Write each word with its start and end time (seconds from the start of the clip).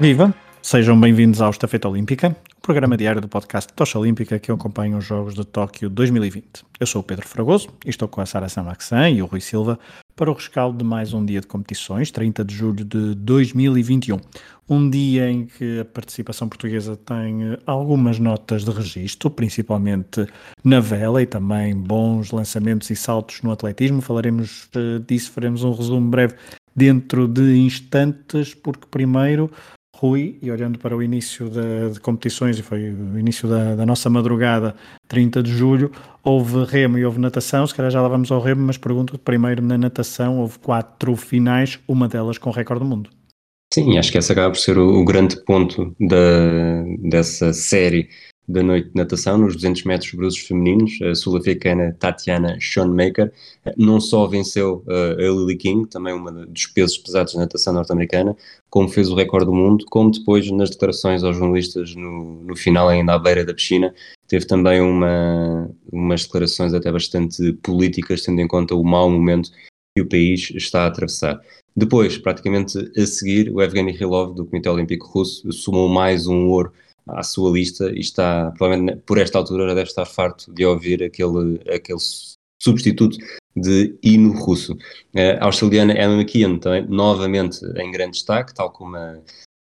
Viva! 0.00 0.34
Sejam 0.62 0.98
bem-vindos 0.98 1.42
ao 1.42 1.50
Estafeta 1.50 1.86
Olímpica, 1.86 2.34
o 2.56 2.60
programa 2.62 2.96
diário 2.96 3.20
do 3.20 3.28
podcast 3.28 3.70
Tocha 3.74 3.98
Olímpica 3.98 4.38
que 4.38 4.50
acompanha 4.50 4.96
os 4.96 5.04
Jogos 5.04 5.34
de 5.34 5.44
Tóquio 5.44 5.90
2020. 5.90 6.64
Eu 6.80 6.86
sou 6.86 7.02
o 7.02 7.04
Pedro 7.04 7.28
Fragoso 7.28 7.68
e 7.84 7.90
estou 7.90 8.08
com 8.08 8.22
a 8.22 8.24
Sara 8.24 8.48
Samaxan 8.48 9.10
e 9.10 9.20
o 9.20 9.26
Rui 9.26 9.42
Silva 9.42 9.78
para 10.16 10.30
o 10.30 10.32
rescaldo 10.32 10.78
de 10.78 10.84
mais 10.84 11.12
um 11.12 11.22
dia 11.22 11.42
de 11.42 11.46
competições, 11.46 12.10
30 12.10 12.42
de 12.46 12.54
julho 12.54 12.82
de 12.82 13.14
2021. 13.14 14.18
Um 14.66 14.88
dia 14.88 15.30
em 15.30 15.44
que 15.44 15.80
a 15.80 15.84
participação 15.84 16.48
portuguesa 16.48 16.96
tem 16.96 17.58
algumas 17.66 18.18
notas 18.18 18.64
de 18.64 18.70
registro, 18.70 19.30
principalmente 19.30 20.26
na 20.64 20.80
vela 20.80 21.20
e 21.20 21.26
também 21.26 21.76
bons 21.76 22.30
lançamentos 22.30 22.88
e 22.88 22.96
saltos 22.96 23.42
no 23.42 23.52
atletismo. 23.52 24.00
Falaremos 24.00 24.66
eh, 24.74 24.98
disso, 25.06 25.30
faremos 25.30 25.62
um 25.62 25.74
resumo 25.74 26.08
breve 26.08 26.36
dentro 26.74 27.28
de 27.28 27.58
instantes, 27.58 28.54
porque 28.54 28.86
primeiro 28.90 29.50
Rui, 30.00 30.38
e 30.40 30.50
olhando 30.50 30.78
para 30.78 30.96
o 30.96 31.02
início 31.02 31.50
de, 31.50 31.90
de 31.92 32.00
competições, 32.00 32.58
e 32.58 32.62
foi 32.62 32.90
o 32.90 33.18
início 33.18 33.46
da, 33.46 33.74
da, 33.74 33.84
nossa 33.84 34.08
madrugada, 34.08 34.74
30 35.06 35.42
de 35.42 35.52
julho, 35.52 35.92
houve 36.24 36.64
remo 36.64 36.96
e 36.96 37.04
houve 37.04 37.20
natação, 37.20 37.66
se 37.66 37.74
calhar 37.74 37.90
já 37.90 38.00
lá 38.00 38.08
vamos 38.08 38.32
ao 38.32 38.40
remo, 38.40 38.62
mas 38.62 38.78
pergunto 38.78 39.18
primeiro 39.18 39.60
na 39.62 39.76
natação, 39.76 40.38
houve 40.38 40.58
quatro 40.58 41.14
finais, 41.16 41.78
uma 41.86 42.08
delas 42.08 42.38
com 42.38 42.50
recorde 42.50 42.82
do 42.82 42.88
mundo. 42.88 43.10
Sim, 43.74 43.98
acho 43.98 44.10
que 44.10 44.16
essa 44.16 44.32
acaba 44.32 44.50
por 44.50 44.58
ser 44.58 44.78
o, 44.78 44.88
o 44.88 45.04
grande 45.04 45.36
ponto 45.44 45.94
da, 46.00 46.82
dessa 47.02 47.52
série 47.52 48.08
da 48.48 48.62
noite 48.62 48.88
de 48.88 48.96
natação 48.96 49.38
nos 49.38 49.54
200 49.54 49.84
metros 49.84 50.12
brutos 50.12 50.38
femininos. 50.38 51.00
A 51.02 51.14
sul-africana 51.14 51.96
Tatiana 51.98 52.56
Schoenmaker 52.60 53.32
não 53.76 54.00
só 54.00 54.26
venceu 54.26 54.84
uh, 54.86 55.18
a 55.18 55.22
Lily 55.22 55.56
King, 55.56 55.88
também 55.88 56.12
uma 56.12 56.32
dos 56.32 56.66
pesos 56.66 56.98
pesados 56.98 57.34
da 57.34 57.40
natação 57.40 57.72
norte-americana, 57.72 58.36
como 58.68 58.88
fez 58.88 59.08
o 59.08 59.14
recorde 59.14 59.46
do 59.46 59.54
mundo, 59.54 59.84
como 59.90 60.10
depois 60.10 60.50
nas 60.50 60.70
declarações 60.70 61.22
aos 61.22 61.36
jornalistas 61.36 61.94
no, 61.94 62.42
no 62.42 62.56
final, 62.56 62.88
ainda 62.88 63.14
à 63.14 63.18
beira 63.18 63.44
da 63.44 63.54
piscina, 63.54 63.94
teve 64.26 64.46
também 64.46 64.80
uma, 64.80 65.70
umas 65.92 66.24
declarações 66.24 66.74
até 66.74 66.90
bastante 66.90 67.52
políticas, 67.54 68.22
tendo 68.22 68.40
em 68.40 68.48
conta 68.48 68.74
o 68.74 68.84
mau 68.84 69.10
momento 69.10 69.50
que 69.94 70.02
o 70.02 70.08
país 70.08 70.50
está 70.54 70.84
a 70.84 70.86
atravessar. 70.86 71.40
Depois, 71.74 72.18
praticamente 72.18 72.78
a 72.96 73.06
seguir, 73.06 73.50
o 73.50 73.62
Evgeny 73.62 73.92
Rilov, 73.92 74.34
do 74.34 74.44
Comitê 74.44 74.68
Olímpico 74.68 75.06
Russo, 75.06 75.52
somou 75.52 75.88
mais 75.88 76.26
um 76.26 76.48
ouro 76.48 76.72
à 77.14 77.22
sua 77.22 77.50
lista 77.50 77.90
e 77.90 78.00
está, 78.00 78.52
provavelmente 78.56 79.02
por 79.06 79.18
esta 79.18 79.38
altura 79.38 79.68
já 79.68 79.74
deve 79.74 79.88
estar 79.88 80.06
farto 80.06 80.52
de 80.52 80.64
ouvir 80.64 81.02
aquele, 81.02 81.60
aquele 81.68 82.00
substituto 82.60 83.16
de 83.56 83.98
hino 84.02 84.32
russo. 84.32 84.76
A 85.40 85.44
australiana 85.46 85.92
Emma 85.92 86.20
McKeon 86.20 86.58
também, 86.58 86.86
novamente 86.86 87.64
em 87.76 87.90
grande 87.90 88.12
destaque, 88.12 88.54
tal 88.54 88.70
como 88.70 88.96
a, 88.96 89.18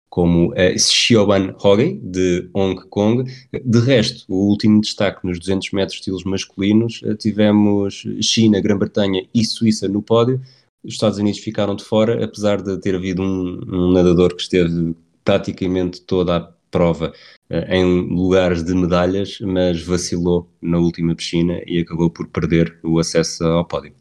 como 0.08 0.54
a 0.54 0.78
Xiaoban 0.78 1.54
de 2.02 2.48
Hong 2.54 2.80
Kong. 2.88 3.30
De 3.52 3.80
resto, 3.80 4.24
o 4.28 4.48
último 4.48 4.80
destaque 4.80 5.26
nos 5.26 5.38
200 5.38 5.72
metros 5.72 5.98
estilos 5.98 6.24
masculinos, 6.24 7.00
eh, 7.04 7.14
tivemos 7.14 8.06
China, 8.20 8.60
Grã-Bretanha 8.60 9.26
e 9.34 9.44
Suíça 9.44 9.88
no 9.88 10.00
pódio. 10.00 10.40
Os 10.84 10.94
Estados 10.94 11.18
Unidos 11.18 11.40
ficaram 11.40 11.74
de 11.74 11.82
fora, 11.84 12.24
apesar 12.24 12.62
de 12.62 12.78
ter 12.78 12.94
havido 12.94 13.22
um, 13.22 13.60
um 13.66 13.92
nadador 13.92 14.36
que 14.36 14.42
esteve 14.42 14.94
praticamente 15.24 16.02
toda 16.02 16.36
a 16.36 16.40
prova 16.74 17.12
uh, 17.50 17.72
em 17.72 17.84
lugares 18.12 18.64
de 18.64 18.74
medalhas, 18.74 19.38
mas 19.40 19.80
vacilou 19.80 20.50
na 20.60 20.78
última 20.78 21.14
piscina 21.14 21.60
e 21.66 21.80
acabou 21.80 22.10
por 22.10 22.26
perder 22.26 22.76
o 22.82 22.98
acesso 22.98 23.44
ao 23.44 23.64
pódio. 23.64 23.94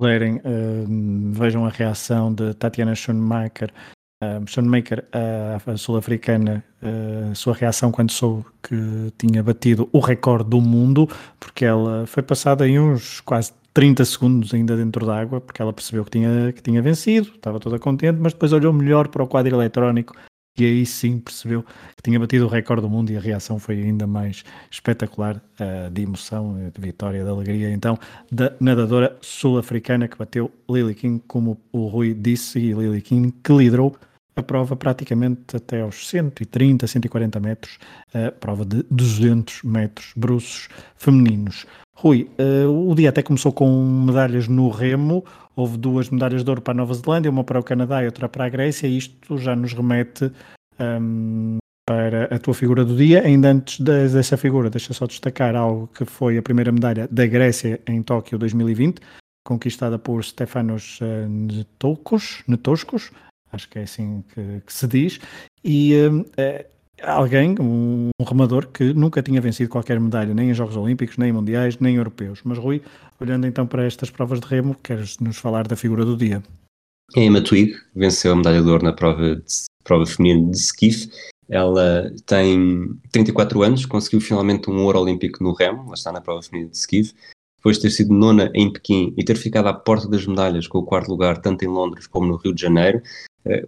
Lerem, 0.00 0.36
uh, 0.36 1.32
vejam 1.32 1.66
a 1.66 1.68
reação 1.68 2.32
de 2.32 2.54
Tatiana 2.54 2.94
Schoenmaker, 2.94 3.72
uh, 4.22 4.48
Schoenmaker, 4.48 5.04
a 5.12 5.76
sul-africana, 5.76 6.62
a 7.30 7.34
sua 7.34 7.54
reação 7.54 7.90
quando 7.90 8.12
soube 8.12 8.44
que 8.62 9.12
tinha 9.18 9.42
batido 9.42 9.88
o 9.92 9.98
recorde 9.98 10.48
do 10.50 10.60
mundo, 10.60 11.08
porque 11.40 11.64
ela 11.64 12.06
foi 12.06 12.22
passada 12.22 12.68
em 12.68 12.78
uns 12.78 13.20
quase 13.20 13.52
30 13.74 14.04
segundos 14.04 14.54
ainda 14.54 14.76
dentro 14.76 15.04
da 15.04 15.18
água, 15.18 15.40
porque 15.40 15.60
ela 15.60 15.72
percebeu 15.72 16.04
que 16.04 16.10
tinha, 16.12 16.52
que 16.52 16.62
tinha 16.62 16.80
vencido, 16.80 17.30
estava 17.34 17.58
toda 17.58 17.78
contente, 17.78 18.18
mas 18.20 18.32
depois 18.32 18.52
olhou 18.52 18.72
melhor 18.72 19.08
para 19.08 19.24
o 19.24 19.26
quadro 19.26 19.56
eletrónico 19.56 20.14
e 20.58 20.64
aí 20.64 20.86
sim 20.86 21.18
percebeu 21.18 21.62
que 21.62 22.02
tinha 22.02 22.18
batido 22.18 22.46
o 22.46 22.48
recorde 22.48 22.82
do 22.82 22.88
mundo 22.88 23.10
e 23.10 23.16
a 23.16 23.20
reação 23.20 23.58
foi 23.58 23.82
ainda 23.82 24.06
mais 24.06 24.44
espetacular 24.70 25.36
uh, 25.36 25.90
de 25.90 26.02
emoção, 26.02 26.70
de 26.74 26.80
vitória, 26.80 27.22
de 27.22 27.28
alegria. 27.28 27.70
Então, 27.70 27.98
da 28.30 28.52
nadadora 28.60 29.16
sul-africana 29.20 30.08
que 30.08 30.16
bateu 30.16 30.50
Lily 30.68 30.94
King, 30.94 31.22
como 31.26 31.60
o 31.72 31.86
Rui 31.86 32.14
disse, 32.14 32.58
e 32.58 32.72
Lily 32.72 33.02
King 33.02 33.32
que 33.42 33.52
liderou 33.52 33.96
a 34.36 34.42
prova 34.42 34.76
praticamente 34.76 35.56
até 35.56 35.80
aos 35.80 36.08
130, 36.08 36.86
140 36.86 37.40
metros, 37.40 37.78
a 38.12 38.30
prova 38.30 38.64
de 38.64 38.84
200 38.90 39.62
metros 39.62 40.12
bruços 40.14 40.68
femininos. 40.94 41.66
Rui, 41.98 42.28
uh, 42.38 42.90
o 42.90 42.94
dia 42.94 43.08
até 43.08 43.22
começou 43.22 43.50
com 43.50 44.04
medalhas 44.06 44.46
no 44.46 44.68
remo, 44.68 45.24
houve 45.56 45.78
duas 45.78 46.10
medalhas 46.10 46.44
de 46.44 46.50
ouro 46.50 46.60
para 46.60 46.74
a 46.74 46.76
Nova 46.76 46.92
Zelândia, 46.92 47.30
uma 47.30 47.42
para 47.42 47.58
o 47.58 47.62
Canadá 47.62 48.02
e 48.02 48.06
outra 48.06 48.28
para 48.28 48.44
a 48.44 48.48
Grécia, 48.50 48.86
e 48.86 48.98
isto 48.98 49.38
já 49.38 49.56
nos 49.56 49.72
remete 49.72 50.30
um, 50.78 51.56
para 51.88 52.24
a 52.24 52.38
tua 52.38 52.52
figura 52.52 52.84
do 52.84 52.94
dia. 52.94 53.22
Ainda 53.24 53.50
antes 53.50 53.80
de, 53.80 54.08
dessa 54.08 54.36
figura, 54.36 54.68
deixa 54.68 54.92
só 54.92 55.06
destacar 55.06 55.56
algo 55.56 55.86
que 55.88 56.04
foi 56.04 56.36
a 56.36 56.42
primeira 56.42 56.70
medalha 56.70 57.08
da 57.10 57.26
Grécia 57.26 57.80
em 57.86 58.02
Tóquio 58.02 58.38
2020, 58.38 59.00
conquistada 59.46 59.98
por 59.98 60.22
Stefanos 60.22 61.00
uh, 61.00 61.66
Netoscos, 62.46 63.10
acho 63.50 63.70
que 63.70 63.78
é 63.78 63.84
assim 63.84 64.22
que, 64.34 64.60
que 64.66 64.72
se 64.72 64.86
diz, 64.86 65.18
e 65.64 65.94
uh, 65.94 66.26
alguém, 67.02 67.54
um, 67.60 68.10
remador 68.26 68.68
que 68.68 68.92
nunca 68.94 69.22
tinha 69.22 69.40
vencido 69.40 69.70
qualquer 69.70 70.00
medalha, 70.00 70.34
nem 70.34 70.50
em 70.50 70.54
Jogos 70.54 70.76
Olímpicos, 70.76 71.16
nem 71.16 71.32
Mundiais, 71.32 71.78
nem 71.78 71.96
Europeus. 71.96 72.40
Mas 72.44 72.58
Rui, 72.58 72.82
olhando 73.20 73.46
então 73.46 73.66
para 73.66 73.84
estas 73.84 74.10
provas 74.10 74.40
de 74.40 74.46
remo, 74.46 74.76
queres 74.82 75.18
nos 75.18 75.36
falar 75.36 75.66
da 75.66 75.76
figura 75.76 76.04
do 76.04 76.16
dia? 76.16 76.42
Emma 77.14 77.40
Twig 77.40 77.74
venceu 77.94 78.32
a 78.32 78.36
medalha 78.36 78.62
de 78.62 78.68
ouro 78.68 78.84
na 78.84 78.92
prova, 78.92 79.36
de, 79.36 79.44
prova 79.84 80.06
feminina 80.06 80.50
de 80.50 80.56
skiff. 80.56 81.08
Ela 81.48 82.12
tem 82.26 82.88
34 83.12 83.62
anos, 83.62 83.86
conseguiu 83.86 84.20
finalmente 84.20 84.68
um 84.68 84.84
ouro 84.84 85.00
olímpico 85.00 85.44
no 85.44 85.52
remo, 85.52 85.94
está 85.94 86.10
na 86.10 86.20
prova 86.20 86.42
feminina 86.42 86.70
de 86.70 86.76
skiff. 86.76 87.14
Depois 87.58 87.76
de 87.76 87.82
ter 87.82 87.90
sido 87.90 88.12
nona 88.12 88.50
em 88.54 88.72
Pequim 88.72 89.14
e 89.16 89.24
ter 89.24 89.36
ficado 89.36 89.68
à 89.68 89.74
porta 89.74 90.08
das 90.08 90.26
medalhas 90.26 90.66
com 90.66 90.78
o 90.78 90.84
quarto 90.84 91.08
lugar, 91.08 91.38
tanto 91.38 91.64
em 91.64 91.68
Londres 91.68 92.06
como 92.06 92.26
no 92.26 92.36
Rio 92.36 92.54
de 92.54 92.62
Janeiro, 92.62 93.02
eh, 93.44 93.66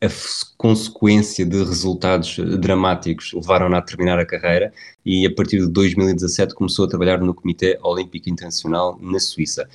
a 0.00 0.08
consequência 0.56 1.44
de 1.44 1.58
resultados 1.64 2.38
dramáticos 2.60 3.32
levaram-na 3.32 3.78
a 3.78 3.82
terminar 3.82 4.18
a 4.18 4.26
carreira 4.26 4.72
e 5.04 5.26
a 5.26 5.34
partir 5.34 5.58
de 5.58 5.68
2017 5.68 6.54
começou 6.54 6.84
a 6.84 6.88
trabalhar 6.88 7.18
no 7.20 7.34
Comitê 7.34 7.78
Olímpico 7.82 8.28
Internacional 8.28 8.98
na 9.00 9.18
Suíça. 9.18 9.68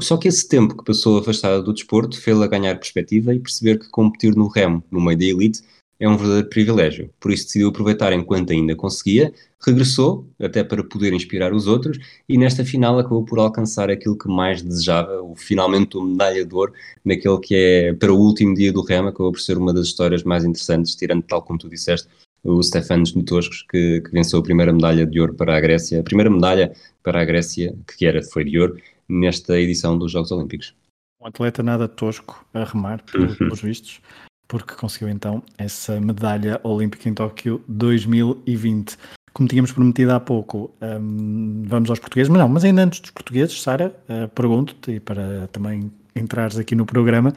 Só 0.00 0.16
que 0.16 0.28
esse 0.28 0.48
tempo 0.48 0.76
que 0.76 0.84
passou 0.84 1.18
afastada 1.18 1.60
do 1.60 1.72
desporto 1.72 2.20
fez-la 2.20 2.46
ganhar 2.46 2.76
perspectiva 2.76 3.34
e 3.34 3.40
perceber 3.40 3.78
que 3.78 3.88
competir 3.88 4.34
no 4.36 4.46
remo, 4.46 4.82
no 4.90 5.00
meio 5.00 5.18
da 5.18 5.24
elite, 5.24 5.62
é 6.00 6.08
um 6.08 6.16
verdadeiro 6.16 6.48
privilégio. 6.48 7.10
Por 7.18 7.32
isso 7.32 7.44
decidiu 7.44 7.68
aproveitar 7.68 8.12
enquanto 8.12 8.52
ainda 8.52 8.76
conseguia, 8.76 9.32
regressou, 9.60 10.28
até 10.40 10.62
para 10.62 10.84
poder 10.84 11.12
inspirar 11.12 11.52
os 11.52 11.66
outros, 11.66 11.98
e 12.28 12.38
nesta 12.38 12.64
final 12.64 12.98
acabou 12.98 13.24
por 13.24 13.38
alcançar 13.38 13.90
aquilo 13.90 14.16
que 14.16 14.28
mais 14.28 14.62
desejava, 14.62 15.20
o 15.20 15.34
finalmente 15.34 15.96
o 15.96 16.02
medalha 16.02 16.44
de 16.44 16.54
ouro, 16.54 16.72
naquele 17.04 17.38
que 17.40 17.54
é 17.54 17.92
para 17.94 18.12
o 18.12 18.18
último 18.18 18.54
dia 18.54 18.72
do 18.72 18.82
remo, 18.82 19.08
acabou 19.08 19.32
por 19.32 19.40
ser 19.40 19.58
uma 19.58 19.72
das 19.74 19.86
histórias 19.86 20.22
mais 20.22 20.44
interessantes, 20.44 20.94
tirando 20.94 21.22
tal 21.22 21.42
como 21.42 21.58
tu 21.58 21.68
disseste, 21.68 22.08
o 22.44 22.62
Stefanos 22.62 23.14
Netoscos, 23.14 23.64
que, 23.68 24.00
que 24.00 24.10
venceu 24.12 24.38
a 24.38 24.42
primeira 24.42 24.72
medalha 24.72 25.04
de 25.04 25.20
ouro 25.20 25.34
para 25.34 25.56
a 25.56 25.60
Grécia, 25.60 26.00
a 26.00 26.04
primeira 26.04 26.30
medalha 26.30 26.72
para 27.02 27.20
a 27.20 27.24
Grécia, 27.24 27.74
que 27.96 28.06
era, 28.06 28.22
foi 28.22 28.44
de 28.44 28.58
ouro, 28.58 28.76
nesta 29.08 29.58
edição 29.58 29.98
dos 29.98 30.12
Jogos 30.12 30.30
Olímpicos. 30.30 30.74
Um 31.20 31.26
atleta 31.26 31.64
nada 31.64 31.88
tosco 31.88 32.46
a 32.54 32.62
remar, 32.62 33.02
pelos 33.02 33.40
uhum. 33.40 33.68
vistos 33.68 34.00
porque 34.48 34.74
conseguiu 34.74 35.10
então 35.10 35.42
essa 35.58 36.00
medalha 36.00 36.58
olímpica 36.64 37.08
em 37.08 37.14
Tóquio 37.14 37.62
2020. 37.68 38.96
Como 39.34 39.48
tínhamos 39.48 39.70
prometido 39.70 40.12
há 40.12 40.18
pouco, 40.18 40.70
um, 40.80 41.62
vamos 41.66 41.90
aos 41.90 41.98
portugueses, 41.98 42.30
mas 42.30 42.40
não, 42.40 42.48
mas 42.48 42.64
ainda 42.64 42.82
antes 42.82 42.98
dos 42.98 43.10
portugueses, 43.10 43.62
Sara, 43.62 43.94
uh, 44.08 44.26
pergunto-te, 44.28 44.92
e 44.92 45.00
para 45.00 45.46
também 45.52 45.92
entrares 46.16 46.58
aqui 46.58 46.74
no 46.74 46.86
programa. 46.86 47.32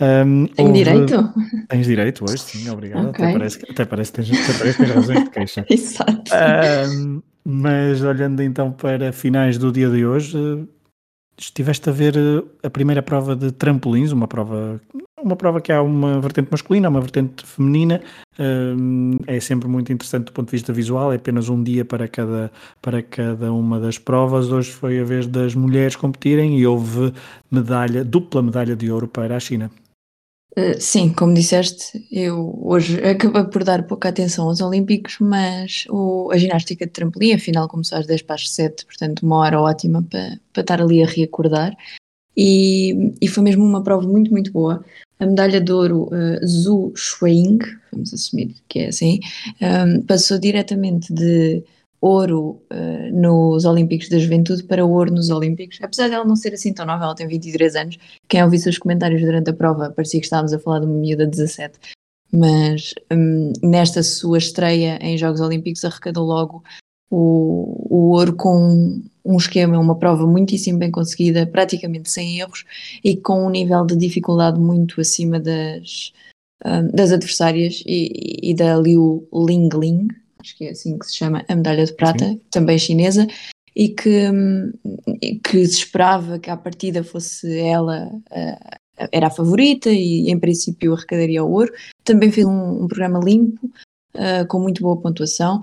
Um, 0.00 0.46
Tenho 0.48 0.68
houve... 0.68 0.84
direito? 0.84 1.34
Tens 1.68 1.86
direito 1.86 2.24
hoje, 2.24 2.38
sim, 2.42 2.68
obrigado. 2.68 3.08
Okay. 3.08 3.24
Até, 3.24 3.32
parece, 3.32 3.58
até 3.70 3.84
parece 3.86 4.12
que 4.12 4.22
tens, 4.22 4.30
até 4.32 4.58
parece 4.58 4.76
que 4.76 4.84
tens 4.84 4.94
razões 4.94 5.24
de 5.24 5.30
queixa. 5.30 5.66
Exato. 5.70 6.32
Um, 6.90 7.22
mas 7.44 8.02
olhando 8.02 8.42
então 8.42 8.72
para 8.72 9.12
finais 9.12 9.56
do 9.56 9.72
dia 9.72 9.88
de 9.88 10.04
hoje, 10.04 10.36
estiveste 11.38 11.88
a 11.90 11.92
ver 11.92 12.16
eh, 12.16 12.66
a 12.66 12.70
primeira 12.70 13.02
prova 13.02 13.36
de 13.36 13.52
trampolins, 13.52 14.12
uma 14.12 14.26
prova, 14.26 14.80
uma 15.22 15.36
prova 15.36 15.60
que 15.60 15.72
há 15.72 15.82
uma 15.82 16.20
vertente 16.20 16.48
masculina, 16.50 16.88
uma 16.88 17.00
vertente 17.00 17.44
feminina, 17.44 18.00
é 19.26 19.40
sempre 19.40 19.66
muito 19.66 19.92
interessante 19.92 20.26
do 20.26 20.32
ponto 20.32 20.48
de 20.48 20.52
vista 20.52 20.72
visual, 20.72 21.12
é 21.12 21.16
apenas 21.16 21.48
um 21.48 21.62
dia 21.62 21.84
para 21.84 22.06
cada, 22.06 22.52
para 22.82 23.02
cada 23.02 23.52
uma 23.52 23.80
das 23.80 23.98
provas. 23.98 24.50
Hoje 24.50 24.70
foi 24.70 25.00
a 25.00 25.04
vez 25.04 25.26
das 25.26 25.54
mulheres 25.54 25.96
competirem 25.96 26.58
e 26.58 26.66
houve 26.66 27.12
medalha, 27.50 28.04
dupla 28.04 28.42
medalha 28.42 28.76
de 28.76 28.90
ouro 28.90 29.08
para 29.08 29.36
a 29.36 29.40
China. 29.40 29.70
Uh, 30.58 30.80
sim, 30.80 31.12
como 31.12 31.34
disseste, 31.34 32.06
eu 32.10 32.58
hoje 32.62 32.98
acabei 33.04 33.44
por 33.44 33.62
dar 33.62 33.86
pouca 33.86 34.08
atenção 34.08 34.46
aos 34.48 34.62
Olímpicos, 34.62 35.18
mas 35.20 35.84
o, 35.90 36.30
a 36.32 36.38
ginástica 36.38 36.86
de 36.86 36.92
trampolim, 36.92 37.34
afinal 37.34 37.68
começou 37.68 37.98
às 37.98 38.06
10 38.06 38.22
para 38.22 38.36
as 38.36 38.48
7, 38.48 38.86
portanto 38.86 39.20
uma 39.20 39.36
hora 39.36 39.60
ótima 39.60 40.02
para, 40.02 40.40
para 40.54 40.62
estar 40.62 40.80
ali 40.80 41.02
a 41.02 41.06
reacordar. 41.06 41.76
E, 42.34 43.12
e 43.20 43.28
foi 43.28 43.42
mesmo 43.42 43.64
uma 43.64 43.82
prova 43.82 44.06
muito, 44.06 44.30
muito 44.30 44.50
boa. 44.50 44.82
A 45.18 45.26
medalha 45.26 45.60
de 45.60 45.72
ouro 45.72 46.04
uh, 46.04 46.46
Zhu 46.46 46.92
Shuing, 46.94 47.58
vamos 47.92 48.14
assumir 48.14 48.54
que 48.68 48.80
é 48.80 48.88
assim, 48.88 49.20
um, 49.60 50.02
passou 50.02 50.38
diretamente 50.38 51.12
de 51.12 51.62
ouro 52.06 52.62
uh, 52.72 53.12
nos 53.12 53.64
Olímpicos 53.64 54.08
da 54.08 54.18
Juventude 54.18 54.62
para 54.64 54.84
ouro 54.84 55.12
nos 55.12 55.30
Olímpicos. 55.30 55.78
Apesar 55.82 56.08
dela 56.08 56.24
não 56.24 56.36
ser 56.36 56.54
assim 56.54 56.72
tão 56.72 56.86
nova, 56.86 57.04
ela 57.04 57.14
tem 57.14 57.26
23 57.26 57.76
anos. 57.76 57.98
Quem 58.28 58.42
ouviu 58.42 58.58
seus 58.60 58.78
comentários 58.78 59.20
durante 59.20 59.50
a 59.50 59.54
prova 59.54 59.90
parecia 59.90 60.20
que 60.20 60.26
estávamos 60.26 60.52
a 60.52 60.58
falar 60.58 60.80
de 60.80 60.86
uma 60.86 60.98
miúda 60.98 61.24
de 61.24 61.32
17. 61.32 61.78
Mas 62.32 62.94
um, 63.12 63.52
nesta 63.62 64.02
sua 64.02 64.38
estreia 64.38 64.98
em 65.00 65.16
Jogos 65.18 65.40
Olímpicos 65.40 65.84
arrecadou 65.84 66.24
logo 66.24 66.62
o, 67.10 67.86
o 67.88 68.10
ouro 68.10 68.34
com 68.34 69.00
um 69.24 69.36
esquema, 69.36 69.78
uma 69.78 69.98
prova 69.98 70.26
muitíssimo 70.26 70.78
bem 70.78 70.90
conseguida, 70.90 71.46
praticamente 71.46 72.10
sem 72.10 72.38
erros 72.38 72.64
e 73.02 73.16
com 73.16 73.46
um 73.46 73.50
nível 73.50 73.84
de 73.84 73.96
dificuldade 73.96 74.58
muito 74.58 75.00
acima 75.00 75.40
das, 75.40 76.12
um, 76.64 76.88
das 76.88 77.12
adversárias 77.12 77.82
e, 77.86 78.50
e 78.50 78.54
da 78.54 78.76
Liu 78.76 79.28
Lingling, 79.32 80.08
acho 80.38 80.56
que 80.56 80.64
é 80.64 80.70
assim 80.70 80.98
que 80.98 81.06
se 81.06 81.16
chama, 81.16 81.44
a 81.48 81.56
medalha 81.56 81.84
de 81.84 81.92
prata, 81.92 82.26
Sim. 82.26 82.40
também 82.50 82.78
chinesa, 82.78 83.26
e 83.74 83.90
que, 83.90 84.30
que 85.44 85.66
se 85.66 85.78
esperava 85.78 86.38
que 86.38 86.50
à 86.50 86.56
partida 86.56 87.04
fosse 87.04 87.58
ela 87.58 88.08
uh, 88.08 88.76
era 89.12 89.26
a 89.26 89.30
favorita 89.30 89.90
e 89.90 90.30
em 90.30 90.38
princípio 90.38 90.94
arrecadaria 90.94 91.44
o 91.44 91.50
ouro. 91.50 91.72
Também 92.02 92.32
fez 92.32 92.46
um, 92.46 92.84
um 92.84 92.88
programa 92.88 93.20
limpo, 93.22 93.66
uh, 94.14 94.46
com 94.48 94.58
muito 94.58 94.82
boa 94.82 94.96
pontuação, 95.00 95.60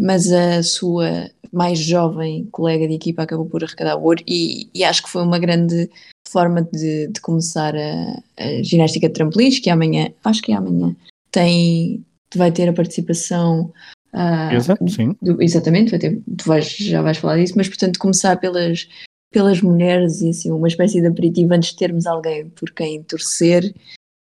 mas 0.00 0.30
a 0.30 0.62
sua 0.62 1.30
mais 1.52 1.78
jovem 1.78 2.46
colega 2.50 2.86
de 2.86 2.94
equipa 2.94 3.22
acabou 3.22 3.46
por 3.46 3.62
arrecadar 3.62 3.96
o 3.96 4.02
ouro 4.02 4.22
e, 4.26 4.68
e 4.74 4.82
acho 4.82 5.02
que 5.02 5.08
foi 5.08 5.22
uma 5.22 5.38
grande 5.38 5.88
forma 6.28 6.62
de, 6.62 7.06
de 7.06 7.20
começar 7.20 7.74
a, 7.76 8.22
a, 8.36 8.62
ginástica 8.62 9.08
de 9.08 9.14
trampolins, 9.14 9.60
que 9.60 9.70
amanhã, 9.70 10.10
acho 10.24 10.42
que 10.42 10.52
é 10.52 10.56
amanhã, 10.56 10.94
tem, 11.30 12.04
vai 12.34 12.50
ter 12.50 12.68
a 12.68 12.72
participação 12.72 13.72
Uh, 14.14 14.54
Exato, 14.54 14.88
sim. 14.88 15.16
Do, 15.20 15.42
exatamente, 15.42 15.98
tu 16.38 16.44
vais, 16.46 16.64
já 16.76 17.02
vais 17.02 17.18
falar 17.18 17.36
disso, 17.36 17.54
mas 17.56 17.66
portanto 17.66 17.98
começar 17.98 18.36
pelas, 18.36 18.88
pelas 19.32 19.60
mulheres 19.60 20.20
e 20.20 20.30
assim 20.30 20.52
uma 20.52 20.68
espécie 20.68 21.00
de 21.00 21.08
aperitivo 21.08 21.52
antes 21.52 21.70
de 21.70 21.76
termos 21.76 22.06
alguém 22.06 22.48
por 22.50 22.70
quem 22.70 23.02
torcer, 23.02 23.74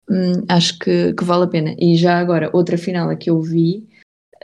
hum, 0.09 0.43
acho 0.49 0.77
que, 0.77 1.13
que, 1.13 1.23
vale 1.23 1.45
a 1.45 1.47
pena. 1.47 1.75
E 1.79 1.95
já 1.95 2.19
agora, 2.19 2.49
outra 2.51 2.77
final 2.77 3.15
que 3.15 3.29
eu 3.29 3.41
vi 3.41 3.87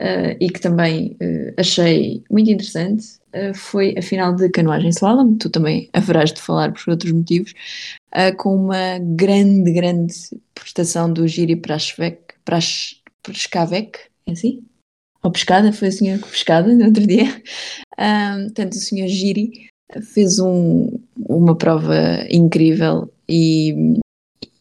uh, 0.00 0.34
e 0.40 0.48
que 0.48 0.60
também 0.60 1.18
uh, 1.20 1.52
achei 1.58 2.24
muito 2.30 2.50
interessante 2.50 3.22
foi 3.52 3.96
a 3.98 4.02
final 4.02 4.32
de 4.32 4.48
canoagem 4.48 4.90
slalom, 4.90 5.36
tu 5.36 5.50
também 5.50 5.90
haverás 5.92 6.32
de 6.32 6.40
falar 6.40 6.72
por 6.72 6.88
outros 6.88 7.10
motivos, 7.10 7.52
com 8.36 8.54
uma 8.54 9.00
grande, 9.00 9.72
grande 9.72 10.14
prestação 10.54 11.12
do 11.12 11.26
Giri 11.26 11.56
Prashvek, 11.56 12.20
Prash, 12.44 13.02
Prashkavek, 13.24 13.98
é 14.28 14.30
assim? 14.30 14.62
Ou 15.24 15.30
pescada, 15.30 15.72
foi 15.72 15.88
o 15.88 15.92
senhor 15.92 16.18
que 16.18 16.28
pescada 16.28 16.72
no 16.72 16.84
outro 16.84 17.06
dia. 17.06 17.24
Um, 17.98 18.44
portanto, 18.44 18.74
o 18.74 18.78
senhor 18.78 19.08
Giri 19.08 19.68
fez 20.12 20.38
um, 20.38 20.90
uma 21.16 21.56
prova 21.56 22.26
incrível 22.30 23.10
e, 23.28 23.98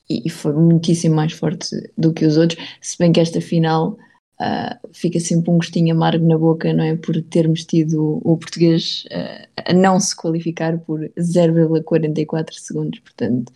e, 0.10 0.30
foi 0.30 0.54
muitíssimo 0.54 1.16
mais 1.16 1.34
forte 1.34 1.92
do 1.98 2.14
que 2.14 2.26
os 2.26 2.38
outros, 2.38 2.64
se 2.82 2.98
bem 2.98 3.12
que 3.12 3.20
esta 3.20 3.42
final 3.42 3.98
uh, 4.40 4.90
fica 4.94 5.20
sempre 5.20 5.52
um 5.52 5.58
gostinho 5.58 5.94
amargo 5.94 6.26
na 6.26 6.38
boca, 6.38 6.72
não 6.72 6.84
é? 6.84 6.96
Por 6.96 7.22
termos 7.24 7.66
tido 7.66 8.22
o 8.24 8.38
português 8.38 9.04
uh, 9.12 9.48
a 9.66 9.74
não 9.74 10.00
se 10.00 10.16
qualificar 10.16 10.78
por 10.80 11.02
0,44 11.20 12.54
segundos, 12.54 13.00
portanto. 13.00 13.52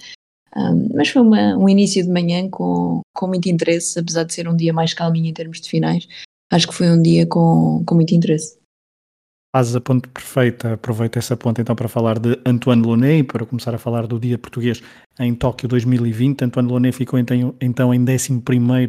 Um, 0.57 0.89
mas 0.93 1.09
foi 1.09 1.21
uma, 1.21 1.55
um 1.55 1.69
início 1.69 2.03
de 2.03 2.09
manhã 2.09 2.49
com, 2.49 3.01
com 3.13 3.27
muito 3.27 3.47
interesse, 3.47 3.97
apesar 3.97 4.23
de 4.23 4.33
ser 4.33 4.49
um 4.49 4.55
dia 4.55 4.73
mais 4.73 4.93
calminho 4.93 5.27
em 5.27 5.33
termos 5.33 5.61
de 5.61 5.69
finais 5.69 6.07
acho 6.51 6.67
que 6.67 6.73
foi 6.73 6.89
um 6.89 7.01
dia 7.01 7.25
com, 7.25 7.83
com 7.85 7.95
muito 7.95 8.13
interesse. 8.13 8.57
Fazes 9.55 9.75
a 9.75 9.81
ponte 9.81 10.07
perfeita, 10.09 10.73
aproveita 10.73 11.17
essa 11.17 11.35
ponte 11.35 11.61
então 11.61 11.75
para 11.75 11.87
falar 11.87 12.19
de 12.19 12.37
Antoine 12.45 12.85
Lonet 12.85 13.23
para 13.23 13.45
começar 13.45 13.73
a 13.73 13.77
falar 13.77 14.05
do 14.05 14.19
dia 14.19 14.37
português 14.37 14.81
em 15.19 15.33
Tóquio 15.33 15.67
2020. 15.69 16.43
Antoine 16.43 16.69
Lonet 16.69 16.91
ficou 16.91 17.17
então, 17.17 17.55
então 17.59 17.93
em 17.93 18.01
11 18.01 18.41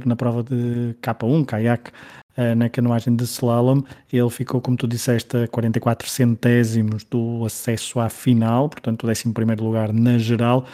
na 0.04 0.16
prova 0.16 0.42
de 0.42 0.94
K1, 1.00 1.44
caiaque, 1.46 1.90
eh, 2.36 2.54
na 2.54 2.68
canoagem 2.68 3.16
de 3.16 3.24
slalom. 3.24 3.82
Ele 4.12 4.30
ficou, 4.30 4.60
como 4.60 4.76
tu 4.76 4.86
disseste, 4.86 5.36
a 5.36 5.48
44 5.48 6.08
centésimos 6.08 7.04
do 7.04 7.44
acesso 7.44 7.98
à 7.98 8.08
final, 8.08 8.68
portanto, 8.68 9.04
o 9.04 9.10
11 9.10 9.24
lugar 9.60 9.92
na 9.92 10.18
geral. 10.18 10.66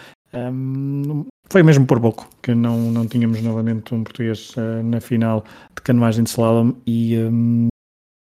Foi 1.51 1.63
mesmo 1.63 1.87
por 1.87 2.01
pouco 2.01 2.29
que 2.43 2.55
não, 2.55 2.79
não 2.91 3.07
tínhamos 3.07 3.41
novamente 3.43 3.95
um 3.95 4.03
português 4.03 4.55
uh, 4.57 4.83
na 4.83 5.01
final 5.01 5.45
de 5.75 5.83
canoagem 5.83 6.25
de 6.25 6.31
slalom 6.31 6.73
e 6.87 7.17
um, 7.19 7.69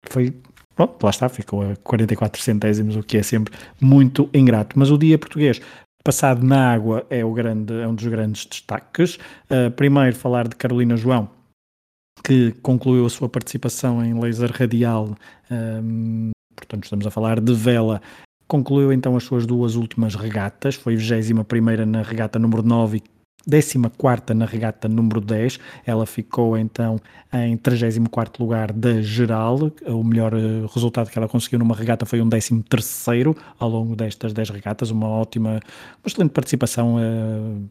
foi, 0.07 0.33
pronto, 0.75 1.03
lá 1.03 1.09
está, 1.09 1.27
ficou 1.27 1.71
a 1.71 1.75
44 1.77 2.41
centésimos, 2.41 2.95
o 2.95 3.03
que 3.03 3.17
é 3.17 3.23
sempre 3.23 3.53
muito 3.81 4.29
ingrato. 4.33 4.77
Mas 4.77 4.91
o 4.91 4.97
dia 4.97 5.17
português 5.17 5.61
passado 6.03 6.45
na 6.45 6.71
água 6.71 7.05
é, 7.09 7.25
o 7.25 7.33
grande, 7.33 7.73
é 7.73 7.87
um 7.87 7.93
dos 7.93 8.07
grandes 8.07 8.45
destaques. 8.45 9.15
Uh, 9.49 9.69
primeiro, 9.75 10.15
falar 10.15 10.47
de 10.47 10.55
Carolina 10.55 10.95
João, 10.95 11.29
que 12.23 12.53
concluiu 12.61 13.05
a 13.05 13.09
sua 13.09 13.27
participação 13.27 14.03
em 14.03 14.17
laser 14.17 14.51
radial. 14.53 15.15
Um, 15.51 16.31
portanto, 16.55 16.85
estamos 16.85 17.05
a 17.05 17.11
falar 17.11 17.41
de 17.41 17.53
vela 17.53 18.01
Concluiu 18.47 18.93
então 18.93 19.17
as 19.17 19.23
suas 19.23 19.45
duas 19.45 19.75
últimas 19.75 20.15
regatas, 20.15 20.75
foi 20.75 20.95
21 20.95 21.43
na 21.85 22.01
regata 22.01 22.39
número 22.39 22.63
9 22.63 22.97
e 22.97 23.03
14 23.49 24.33
na 24.35 24.45
regata 24.45 24.87
número 24.87 25.21
10. 25.21 25.59
Ela 25.85 26.05
ficou 26.05 26.57
então 26.57 26.99
em 27.33 27.55
34 27.57 28.43
lugar 28.43 28.71
da 28.71 29.01
geral. 29.01 29.71
O 29.87 30.03
melhor 30.03 30.33
eh, 30.33 30.65
resultado 30.73 31.09
que 31.09 31.17
ela 31.17 31.27
conseguiu 31.27 31.59
numa 31.59 31.75
regata 31.75 32.05
foi 32.05 32.21
um 32.21 32.29
13 32.29 32.63
ao 33.59 33.69
longo 33.69 33.95
destas 33.95 34.33
10 34.33 34.49
regatas. 34.49 34.91
Uma 34.91 35.07
ótima, 35.07 35.51
uma 35.51 35.61
excelente 36.05 36.31
participação. 36.31 36.97
Uh, 36.97 37.69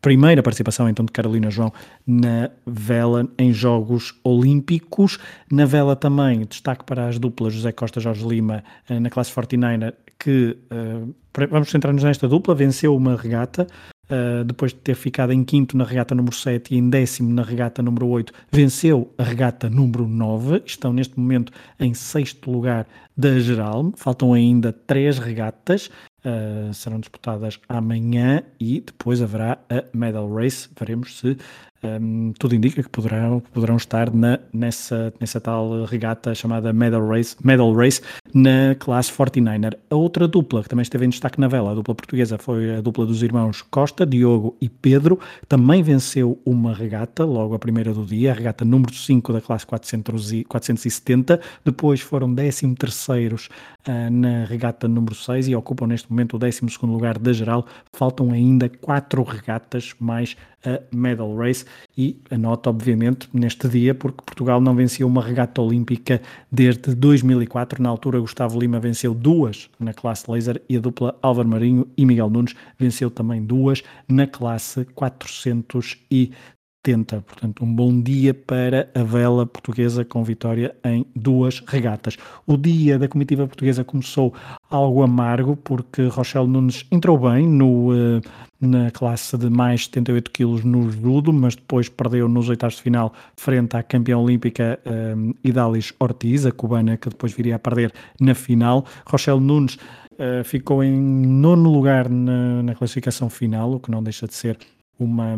primeira 0.00 0.42
participação 0.42 0.88
então 0.88 1.04
de 1.04 1.12
Carolina 1.12 1.50
João 1.50 1.72
na 2.06 2.50
vela 2.66 3.28
em 3.38 3.52
Jogos 3.52 4.18
Olímpicos. 4.24 5.18
Na 5.50 5.64
vela 5.64 5.96
também 5.96 6.44
destaque 6.46 6.84
para 6.84 7.08
as 7.08 7.18
duplas 7.18 7.52
José 7.52 7.72
Costa 7.72 8.00
Jorge 8.00 8.26
Lima 8.26 8.62
eh, 8.88 9.00
na 9.00 9.10
classe 9.10 9.32
49 9.32 9.92
que 10.18 10.58
uh, 10.72 11.14
vamos 11.48 11.70
centrar-nos 11.70 12.02
nesta 12.02 12.26
dupla, 12.26 12.54
venceu 12.54 12.94
uma 12.96 13.16
regata. 13.16 13.66
Uh, 14.10 14.42
depois 14.42 14.72
de 14.72 14.78
ter 14.78 14.94
ficado 14.94 15.32
em 15.32 15.44
quinto 15.44 15.76
na 15.76 15.84
regata 15.84 16.14
número 16.14 16.34
7 16.34 16.74
e 16.74 16.78
em 16.78 16.88
décimo 16.88 17.30
na 17.30 17.42
regata 17.42 17.82
número 17.82 18.06
8, 18.08 18.32
venceu 18.50 19.12
a 19.18 19.22
regata 19.22 19.68
número 19.68 20.08
9. 20.08 20.62
Estão 20.64 20.94
neste 20.94 21.18
momento 21.18 21.52
em 21.78 21.92
sexto 21.92 22.50
lugar 22.50 22.86
da 23.14 23.38
geral. 23.38 23.92
Faltam 23.96 24.32
ainda 24.32 24.72
três 24.72 25.18
regatas. 25.18 25.90
Uh, 26.24 26.72
serão 26.72 26.98
disputadas 26.98 27.60
amanhã 27.68 28.42
e 28.58 28.80
depois 28.80 29.20
haverá 29.20 29.58
a 29.68 29.84
Medal 29.96 30.32
Race. 30.32 30.68
Veremos 30.78 31.18
se 31.18 31.36
um, 31.82 32.32
tudo 32.38 32.54
indica 32.54 32.82
que 32.82 32.88
poderão, 32.88 33.40
poderão 33.52 33.76
estar 33.76 34.12
na, 34.12 34.38
nessa, 34.52 35.12
nessa 35.20 35.40
tal 35.40 35.84
regata 35.84 36.34
chamada 36.34 36.72
Medal 36.72 37.06
Race, 37.06 37.36
Medal 37.42 37.72
Race 37.72 38.00
na 38.34 38.74
classe 38.78 39.12
49er. 39.12 39.74
A 39.90 39.94
outra 39.94 40.26
dupla 40.26 40.62
que 40.62 40.68
também 40.68 40.82
esteve 40.82 41.06
em 41.06 41.08
destaque 41.08 41.40
na 41.40 41.46
vela, 41.46 41.70
a 41.70 41.74
dupla 41.74 41.94
portuguesa, 41.94 42.36
foi 42.38 42.76
a 42.76 42.80
dupla 42.80 43.06
dos 43.06 43.22
irmãos 43.22 43.62
Costa, 43.62 44.04
Diogo 44.04 44.56
e 44.60 44.68
Pedro. 44.68 45.20
Também 45.48 45.82
venceu 45.82 46.40
uma 46.44 46.74
regata, 46.74 47.24
logo 47.24 47.54
a 47.54 47.58
primeira 47.58 47.94
do 47.94 48.04
dia, 48.04 48.32
a 48.32 48.34
regata 48.34 48.64
número 48.64 48.92
5 48.92 49.32
da 49.32 49.40
classe 49.40 49.66
400 49.66 50.32
e, 50.32 50.44
470. 50.44 51.40
Depois 51.64 52.00
foram 52.00 52.34
13 52.34 52.74
terceiros 52.74 53.48
uh, 53.86 54.10
na 54.10 54.44
regata 54.44 54.88
número 54.88 55.14
6 55.14 55.48
e 55.48 55.54
ocupam 55.54 55.86
neste 55.86 56.10
momento 56.10 56.34
o 56.34 56.38
12 56.38 56.68
segundo 56.70 56.92
lugar 56.92 57.18
da 57.18 57.32
geral. 57.32 57.66
Faltam 57.92 58.32
ainda 58.32 58.68
quatro 58.68 59.22
regatas 59.22 59.94
mais 60.00 60.36
a 60.64 60.80
Medal 60.94 61.36
Race 61.36 61.64
e 61.96 62.20
a 62.30 62.38
nota, 62.38 62.70
obviamente, 62.70 63.28
neste 63.32 63.68
dia, 63.68 63.94
porque 63.94 64.22
Portugal 64.24 64.60
não 64.60 64.74
venceu 64.74 65.06
uma 65.06 65.22
regata 65.22 65.60
olímpica 65.60 66.20
desde 66.50 66.94
2004. 66.94 67.82
Na 67.82 67.88
altura, 67.88 68.20
Gustavo 68.20 68.58
Lima 68.58 68.78
venceu 68.78 69.14
duas 69.14 69.68
na 69.78 69.92
classe 69.92 70.30
laser 70.30 70.62
e 70.68 70.76
a 70.76 70.80
dupla 70.80 71.16
Álvaro 71.22 71.48
Marinho 71.48 71.88
e 71.96 72.04
Miguel 72.04 72.30
Nunes 72.30 72.54
venceu 72.78 73.10
também 73.10 73.42
duas 73.42 73.82
na 74.08 74.26
classe 74.26 74.84
470. 74.94 76.57
70. 76.88 77.22
Portanto, 77.26 77.64
um 77.64 77.74
bom 77.74 78.00
dia 78.00 78.32
para 78.32 78.88
a 78.94 79.02
vela 79.02 79.44
portuguesa 79.44 80.04
com 80.04 80.24
vitória 80.24 80.74
em 80.82 81.04
duas 81.14 81.60
regatas. 81.66 82.16
O 82.46 82.56
dia 82.56 82.98
da 82.98 83.06
comitiva 83.06 83.46
portuguesa 83.46 83.84
começou 83.84 84.32
algo 84.70 85.02
amargo 85.02 85.56
porque 85.56 86.06
Rochelle 86.06 86.48
Nunes 86.48 86.86
entrou 86.90 87.18
bem 87.18 87.46
no, 87.46 87.92
uh, 87.92 88.20
na 88.60 88.90
classe 88.90 89.36
de 89.36 89.50
mais 89.50 89.84
78 89.84 90.30
quilos 90.30 90.64
no 90.64 90.90
judo, 90.90 91.32
mas 91.32 91.54
depois 91.54 91.88
perdeu 91.88 92.26
nos 92.28 92.48
oitavos 92.48 92.76
de 92.76 92.82
final 92.82 93.12
frente 93.36 93.76
à 93.76 93.82
campeã 93.82 94.16
olímpica 94.16 94.80
um, 94.86 95.34
Idalis 95.44 95.92
Ortiz, 96.00 96.46
a 96.46 96.52
cubana 96.52 96.96
que 96.96 97.10
depois 97.10 97.32
viria 97.32 97.56
a 97.56 97.58
perder 97.58 97.92
na 98.18 98.34
final. 98.34 98.86
Rochelle 99.06 99.40
Nunes 99.40 99.74
uh, 99.74 100.42
ficou 100.44 100.82
em 100.82 100.92
nono 100.92 101.70
lugar 101.70 102.08
na, 102.08 102.62
na 102.62 102.74
classificação 102.74 103.28
final, 103.28 103.74
o 103.74 103.80
que 103.80 103.90
não 103.90 104.02
deixa 104.02 104.26
de 104.26 104.34
ser 104.34 104.58
uma, 104.98 105.36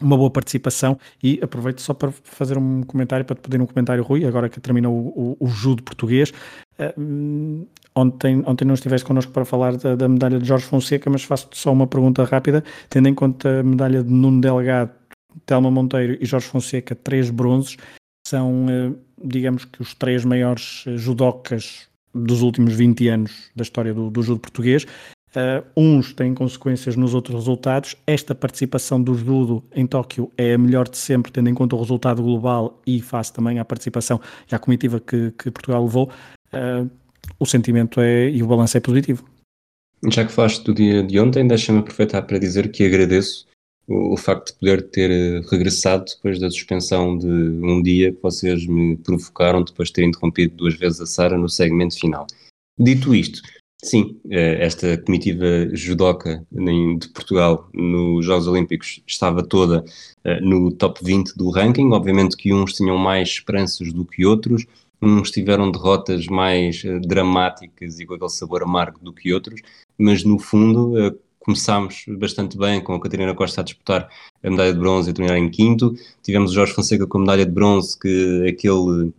uma 0.00 0.16
boa 0.16 0.30
participação 0.30 0.98
e 1.22 1.38
aproveito 1.42 1.80
só 1.80 1.94
para 1.94 2.10
fazer 2.10 2.58
um 2.58 2.82
comentário, 2.82 3.24
para 3.24 3.36
te 3.36 3.42
pedir 3.42 3.60
um 3.60 3.66
comentário, 3.66 4.02
Rui, 4.02 4.24
agora 4.24 4.48
que 4.48 4.60
terminou 4.60 4.92
o, 4.92 5.36
o, 5.40 5.46
o 5.46 5.48
judo 5.48 5.82
português. 5.82 6.32
Uh, 6.78 7.66
ontem, 7.94 8.42
ontem 8.46 8.64
não 8.64 8.74
estiveste 8.74 9.06
connosco 9.06 9.32
para 9.32 9.44
falar 9.44 9.76
da, 9.76 9.96
da 9.96 10.08
medalha 10.08 10.38
de 10.38 10.46
Jorge 10.46 10.66
Fonseca, 10.66 11.08
mas 11.08 11.22
faço-te 11.24 11.56
só 11.56 11.72
uma 11.72 11.86
pergunta 11.86 12.24
rápida, 12.24 12.62
tendo 12.90 13.08
em 13.08 13.14
conta 13.14 13.60
a 13.60 13.62
medalha 13.62 14.02
de 14.02 14.10
Nuno 14.10 14.40
Delgado, 14.40 14.90
Telma 15.46 15.70
Monteiro 15.70 16.18
e 16.20 16.26
Jorge 16.26 16.46
Fonseca, 16.46 16.94
três 16.94 17.30
bronzes, 17.30 17.76
são, 18.26 18.66
uh, 18.66 18.98
digamos 19.24 19.64
que 19.64 19.80
os 19.80 19.94
três 19.94 20.24
maiores 20.24 20.84
judocas 20.96 21.88
dos 22.14 22.42
últimos 22.42 22.74
20 22.74 23.08
anos 23.08 23.50
da 23.54 23.62
história 23.62 23.92
do, 23.92 24.10
do 24.10 24.22
judo 24.22 24.40
português. 24.40 24.86
Uh, 25.36 25.62
uns 25.76 26.14
têm 26.14 26.32
consequências 26.32 26.96
nos 26.96 27.12
outros 27.12 27.34
resultados. 27.34 27.94
Esta 28.06 28.34
participação 28.34 29.02
do 29.02 29.14
judo 29.14 29.62
em 29.74 29.86
Tóquio 29.86 30.32
é 30.34 30.54
a 30.54 30.58
melhor 30.58 30.88
de 30.88 30.96
sempre, 30.96 31.30
tendo 31.30 31.50
em 31.50 31.54
conta 31.54 31.76
o 31.76 31.78
resultado 31.78 32.22
global 32.22 32.80
e 32.86 33.02
face 33.02 33.34
também 33.34 33.58
à 33.58 33.64
participação 33.64 34.18
e 34.50 34.54
à 34.54 34.58
comitiva 34.58 34.98
que, 34.98 35.32
que 35.32 35.50
Portugal 35.50 35.84
levou. 35.84 36.10
Uh, 36.54 36.90
o 37.38 37.44
sentimento 37.44 38.00
é 38.00 38.30
e 38.30 38.42
o 38.42 38.46
balanço 38.46 38.78
é 38.78 38.80
positivo. 38.80 39.24
Já 40.08 40.24
que 40.24 40.32
falaste 40.32 40.64
do 40.64 40.72
dia 40.72 41.02
de 41.02 41.20
ontem, 41.20 41.46
deixa-me 41.46 41.80
aproveitar 41.80 42.22
para 42.22 42.38
dizer 42.38 42.70
que 42.70 42.84
agradeço 42.84 43.46
o, 43.86 44.14
o, 44.14 44.16
facto 44.16 44.52
de 44.52 44.58
poder 44.58 44.88
ter 44.90 45.10
eh, 45.10 45.42
regressado 45.50 46.04
depois 46.14 46.38
da 46.38 46.50
suspensão 46.50 47.16
de 47.18 47.26
um 47.26 47.82
dia 47.82 48.12
que 48.12 48.22
vocês 48.22 48.66
me 48.66 48.96
provocaram 48.96 49.62
depois 49.62 49.88
de 49.88 49.94
ter 49.94 50.04
interrompido 50.04 50.54
duas 50.56 50.74
vezes 50.74 51.00
a 51.00 51.06
Sara 51.06 51.36
no 51.36 51.48
segmento 51.48 51.98
final. 51.98 52.26
Dito 52.78 53.14
isto, 53.14 53.40
Sim, 53.86 54.20
eh, 54.28 54.58
esta 54.64 54.98
comitiva 54.98 55.46
judoca 55.72 56.44
de 56.50 57.08
Portugal 57.10 57.68
nos 57.72 58.26
Jogos 58.26 58.48
Olímpicos 58.48 59.00
estava 59.06 59.44
toda 59.44 59.84
eh, 60.24 60.40
no 60.40 60.72
top 60.72 60.98
20 61.04 61.36
do 61.36 61.50
ranking. 61.50 61.92
Obviamente 61.92 62.36
que 62.36 62.52
uns 62.52 62.72
tinham 62.72 62.98
mais 62.98 63.28
esperanças 63.28 63.92
do 63.92 64.04
que 64.04 64.26
outros, 64.26 64.66
uns 65.00 65.30
tiveram 65.30 65.70
derrotas 65.70 66.26
mais 66.26 66.82
eh, 66.84 66.98
dramáticas 66.98 68.00
e 68.00 68.06
com 68.06 68.14
aquele 68.14 68.30
sabor 68.30 68.64
amargo 68.64 68.98
do 69.00 69.12
que 69.12 69.32
outros, 69.32 69.60
mas 69.96 70.24
no 70.24 70.40
fundo 70.40 71.16
começámos 71.38 72.06
bastante 72.18 72.58
bem 72.58 72.82
com 72.82 72.92
a 72.92 73.00
Catarina 73.00 73.36
Costa 73.36 73.60
a 73.60 73.64
disputar 73.64 74.08
a 74.42 74.50
medalha 74.50 74.72
de 74.72 74.80
bronze 74.80 75.10
e 75.10 75.12
a 75.12 75.14
terminar 75.14 75.38
em 75.38 75.48
quinto. 75.48 75.94
Tivemos 76.24 76.50
o 76.50 76.54
Jorge 76.54 76.72
Fonseca 76.72 77.06
com 77.06 77.18
a 77.18 77.20
medalha 77.20 77.46
de 77.46 77.52
bronze, 77.52 77.96
que 77.96 78.48
aquele 78.48 79.12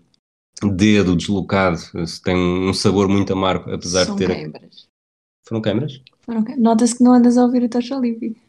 dedo 0.64 1.16
deslocado 1.16 1.80
tem 2.24 2.36
um 2.36 2.74
sabor 2.74 3.08
muito 3.08 3.32
amargo, 3.34 3.72
apesar 3.72 4.06
São 4.06 4.16
de 4.16 4.26
ter. 4.26 4.34
Câimbras. 4.34 4.88
Foram 5.48 5.62
câimbras? 5.62 6.02
Foram 6.22 6.44
Nota-se 6.58 6.98
que 6.98 7.04
não 7.04 7.14
andas 7.14 7.38
a 7.38 7.44
ouvir 7.44 7.64
a 7.66 7.70
tocha 7.70 7.96
olímpica. 7.96 8.40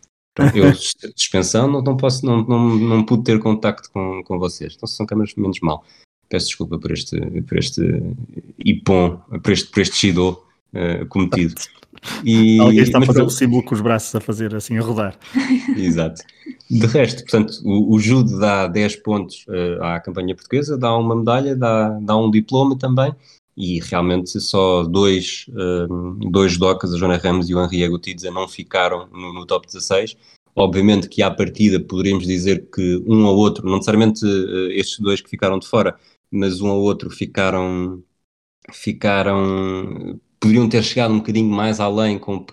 Eu, 0.55 0.73
suspensão, 1.17 1.69
não, 1.69 1.83
não, 1.83 1.97
posso, 1.97 2.25
não, 2.25 2.45
não, 2.45 2.77
não 2.77 3.05
pude 3.05 3.25
ter 3.25 3.41
contacto 3.41 3.91
com, 3.91 4.23
com 4.23 4.39
vocês. 4.39 4.75
Então, 4.77 4.87
se 4.87 4.97
são 4.97 5.05
câmaras, 5.05 5.35
menos 5.35 5.59
mal. 5.61 5.85
Peço 6.29 6.47
desculpa 6.47 6.79
por 6.79 6.93
este, 6.93 7.19
por 7.43 7.59
este 7.59 7.83
ipom, 8.59 9.17
por 9.43 9.53
este, 9.53 9.71
por 9.71 9.81
este 9.81 9.97
shido 9.97 10.43
uh, 10.73 11.07
cometido. 11.09 11.55
E, 12.25 12.61
Alguém 12.61 12.81
está 12.81 12.99
a 12.99 13.07
fazer 13.07 13.23
o 13.23 13.31
símbolo 13.31 13.63
com 13.63 13.75
os 13.75 13.81
braços 13.81 14.15
a 14.15 14.21
fazer 14.21 14.55
assim, 14.55 14.77
a 14.77 14.81
rodar. 14.81 15.19
Exato. 15.77 16.23
De 16.71 16.87
resto, 16.87 17.23
portanto, 17.23 17.61
o, 17.65 17.95
o 17.95 17.99
Jude 17.99 18.39
dá 18.39 18.67
10 18.67 18.97
pontos 18.97 19.47
uh, 19.49 19.83
à 19.83 20.01
campanha 20.01 20.35
portuguesa, 20.35 20.77
dá 20.77 20.97
uma 20.97 21.17
medalha, 21.17 21.57
dá, 21.57 21.91
dá 22.01 22.17
um 22.17 22.31
diploma 22.31 22.77
também, 22.79 23.15
e 23.57 23.81
realmente 23.81 24.39
só 24.41 24.85
dois, 24.85 25.47
uh, 25.49 26.31
dois 26.31 26.57
docas, 26.57 26.93
a 26.93 26.99
Joana 26.99 27.17
Ramos 27.17 27.49
e 27.49 27.55
o 27.55 27.65
Henri 27.65 27.85
Agutidza, 27.85 28.31
não 28.31 28.47
ficaram 28.47 29.09
no, 29.09 29.33
no, 29.33 29.47
top 29.47 29.67
16. 29.67 30.17
Obviamente 30.55 31.09
que 31.09 31.23
à 31.23 31.31
partida 31.31 31.81
poderíamos 31.81 32.27
dizer 32.27 32.69
que 32.73 33.03
um 33.07 33.25
ou 33.25 33.37
outro, 33.37 33.65
não 33.65 33.77
necessariamente 33.77 34.25
uh, 34.25 34.71
estes 34.73 34.99
dois 34.99 35.21
que 35.21 35.31
ficaram 35.31 35.59
de 35.59 35.67
fora, 35.67 35.97
mas 36.31 36.61
um 36.61 36.69
ou 36.69 36.83
outro 36.83 37.11
ficaram, 37.11 38.03
ficaram 38.71 40.21
poderiam 40.41 40.69
ter 40.69 40.83
chegado 40.83 41.13
um 41.15 41.19
bocadinho 41.19 41.51
mais 41.51 41.81
além 41.81 42.19
com 42.19 42.45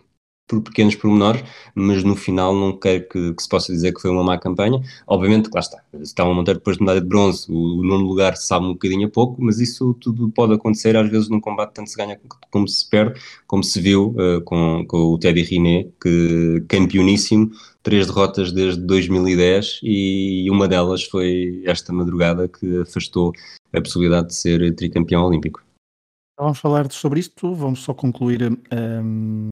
por 0.48 0.62
pequenos 0.62 0.96
pormenores, 0.96 1.44
mas 1.74 2.04
no 2.04 2.16
final 2.16 2.54
não 2.54 2.78
quero 2.78 3.08
que, 3.08 3.34
que, 3.34 3.42
se 3.42 3.50
possa 3.50 3.74
dizer 3.74 3.94
que 3.94 4.02
foi 4.02 4.12
uma 4.12 4.24
má 4.24 4.38
campanha. 4.38 4.82
Obviamente, 5.08 5.50
lá 5.54 5.60
está, 5.60 5.82
está 5.94 6.24
a 6.24 6.34
montar 6.34 6.54
depois 6.54 6.78
de 6.78 6.84
medalha 6.84 7.02
de 7.02 7.08
bronze, 7.08 7.52
o, 7.52 7.80
o 7.80 7.84
nono 7.84 8.06
lugar 8.06 8.38
sabe 8.38 8.66
um 8.66 8.74
bocadinho 8.74 9.08
a 9.08 9.12
pouco, 9.12 9.42
mas 9.42 9.60
isso 9.60 9.96
tudo 9.96 10.30
pode 10.30 10.54
acontecer, 10.54 10.96
às 10.96 11.10
vezes 11.10 11.30
num 11.30 11.40
combate 11.40 11.74
tanto 11.74 11.90
se 11.90 11.98
ganha 11.98 12.20
como 12.52 12.68
se 12.68 12.88
perde, 12.88 13.20
como 13.48 13.64
se 13.64 13.80
viu 13.82 14.16
uh, 14.18 14.42
com, 14.42 14.86
com 14.88 14.98
o 14.98 15.18
Teddy 15.18 15.42
Riné, 15.42 15.88
que 16.02 16.64
campeoníssimo, 16.68 17.52
três 17.82 18.08
derrotas 18.08 18.52
desde 18.52 18.82
2010 18.82 19.80
e 19.84 20.48
uma 20.50 20.68
delas 20.68 21.04
foi 21.04 21.62
esta 21.66 21.92
madrugada 21.92 22.48
que 22.48 22.82
afastou 22.82 23.34
a 23.74 23.82
possibilidade 23.82 24.28
de 24.28 24.36
ser 24.36 24.76
tricampeão 24.76 25.24
olímpico. 25.26 25.65
Vamos 26.38 26.60
falar 26.60 26.92
sobre 26.92 27.20
isto, 27.20 27.54
vamos 27.54 27.82
só 27.84 27.94
concluir 27.94 28.42
um, 28.74 29.50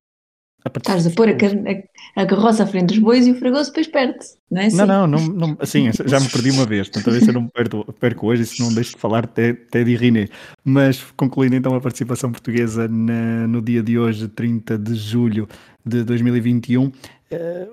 Estás 0.66 1.06
a 1.06 1.12
pôr 1.12 1.28
a, 1.28 1.32
a, 1.34 2.22
a, 2.22 2.26
carroça 2.26 2.64
à 2.64 2.66
frente 2.66 2.88
dos 2.88 3.00
bois 3.00 3.28
e 3.28 3.32
o 3.32 3.36
fragoso 3.36 3.70
depois 3.70 3.88
perde-se, 3.88 4.38
não 4.50 4.62
é 4.62 4.68
assim? 4.68 4.78
Não, 4.78 4.88
não, 4.88 5.08
não, 5.08 5.28
não, 5.28 5.58
assim, 5.60 5.90
já 6.08 6.20
me 6.20 6.30
perdi 6.30 6.52
uma 6.52 6.66
vez, 6.66 6.88
portanto, 6.88 7.04
talvez 7.04 7.28
eu 7.28 7.34
não 7.34 7.48
perco, 7.48 7.94
perco 7.94 8.28
hoje, 8.28 8.46
se 8.46 8.62
não 8.62 8.74
deixo 8.74 8.92
de 8.92 8.98
falar 8.98 9.26
até, 9.26 9.50
até 9.50 9.84
de 9.84 9.96
Riné. 9.96 10.30
Mas 10.64 11.04
concluindo 11.18 11.56
então 11.56 11.76
a 11.76 11.82
participação 11.82 12.32
portuguesa 12.32 12.88
na, 12.88 13.46
no 13.46 13.62
dia 13.62 13.84
de 13.84 14.00
hoje, 14.00 14.30
30 14.30 14.78
de 14.78 14.96
julho 14.96 15.50
de 15.86 16.02
2021, 16.04 16.86
uh, 16.86 16.92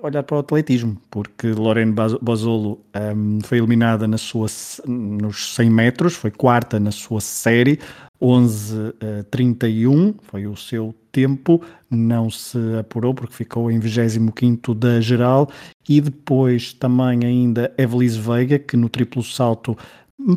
olhar 0.03 0.23
para 0.23 0.35
o 0.35 0.39
atletismo, 0.39 0.97
porque 1.09 1.47
Lorena 1.47 1.93
Bozolo 2.21 2.81
um, 3.15 3.39
foi 3.41 3.59
eliminada 3.59 4.05
na 4.05 4.17
sua, 4.17 4.47
nos 4.85 5.55
100 5.55 5.69
metros, 5.69 6.13
foi 6.13 6.29
quarta 6.29 6.77
na 6.77 6.91
sua 6.91 7.21
série, 7.21 7.79
11:31 8.21 10.09
uh, 10.11 10.15
foi 10.21 10.45
o 10.45 10.55
seu 10.55 10.93
tempo, 11.11 11.61
não 11.89 12.29
se 12.29 12.57
apurou 12.79 13.13
porque 13.13 13.33
ficou 13.33 13.71
em 13.71 13.79
25 13.79 14.73
da 14.75 15.01
geral. 15.01 15.49
E 15.89 15.99
depois 15.99 16.73
também 16.73 17.25
ainda 17.25 17.73
Evelise 17.77 18.19
Veiga 18.19 18.59
que 18.59 18.77
no 18.77 18.87
triplo 18.87 19.23
salto 19.23 19.75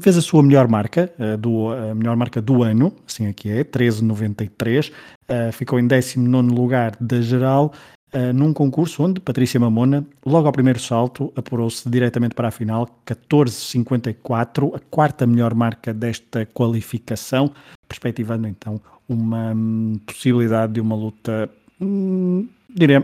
fez 0.00 0.16
a 0.16 0.22
sua 0.22 0.42
melhor 0.42 0.66
marca, 0.66 1.12
uh, 1.18 1.36
do, 1.36 1.68
a 1.68 1.94
melhor 1.94 2.16
marca 2.16 2.40
do 2.40 2.62
ano, 2.62 2.92
assim 3.06 3.26
aqui 3.26 3.50
é, 3.50 3.62
13,93, 3.62 4.90
uh, 4.90 5.52
ficou 5.52 5.78
em 5.78 5.86
19 5.86 6.48
lugar 6.48 6.96
da 7.00 7.20
geral 7.20 7.72
uh, 8.14 8.32
num 8.32 8.52
concurso 8.52 9.02
onde 9.02 9.20
Patrícia 9.20 9.58
Mamona, 9.58 10.06
logo 10.24 10.46
ao 10.46 10.52
primeiro 10.52 10.78
salto, 10.78 11.32
apurou-se 11.36 11.88
diretamente 11.88 12.34
para 12.34 12.48
a 12.48 12.50
final, 12.50 12.88
14,54, 13.06 14.76
a 14.76 14.80
quarta 14.90 15.26
melhor 15.26 15.54
marca 15.54 15.92
desta 15.92 16.46
qualificação, 16.46 17.50
perspectivando 17.88 18.46
então 18.46 18.80
uma 19.08 19.52
hum, 19.52 19.98
possibilidade 20.06 20.74
de 20.74 20.80
uma 20.80 20.94
luta. 20.94 21.50
Hum, 21.80 22.48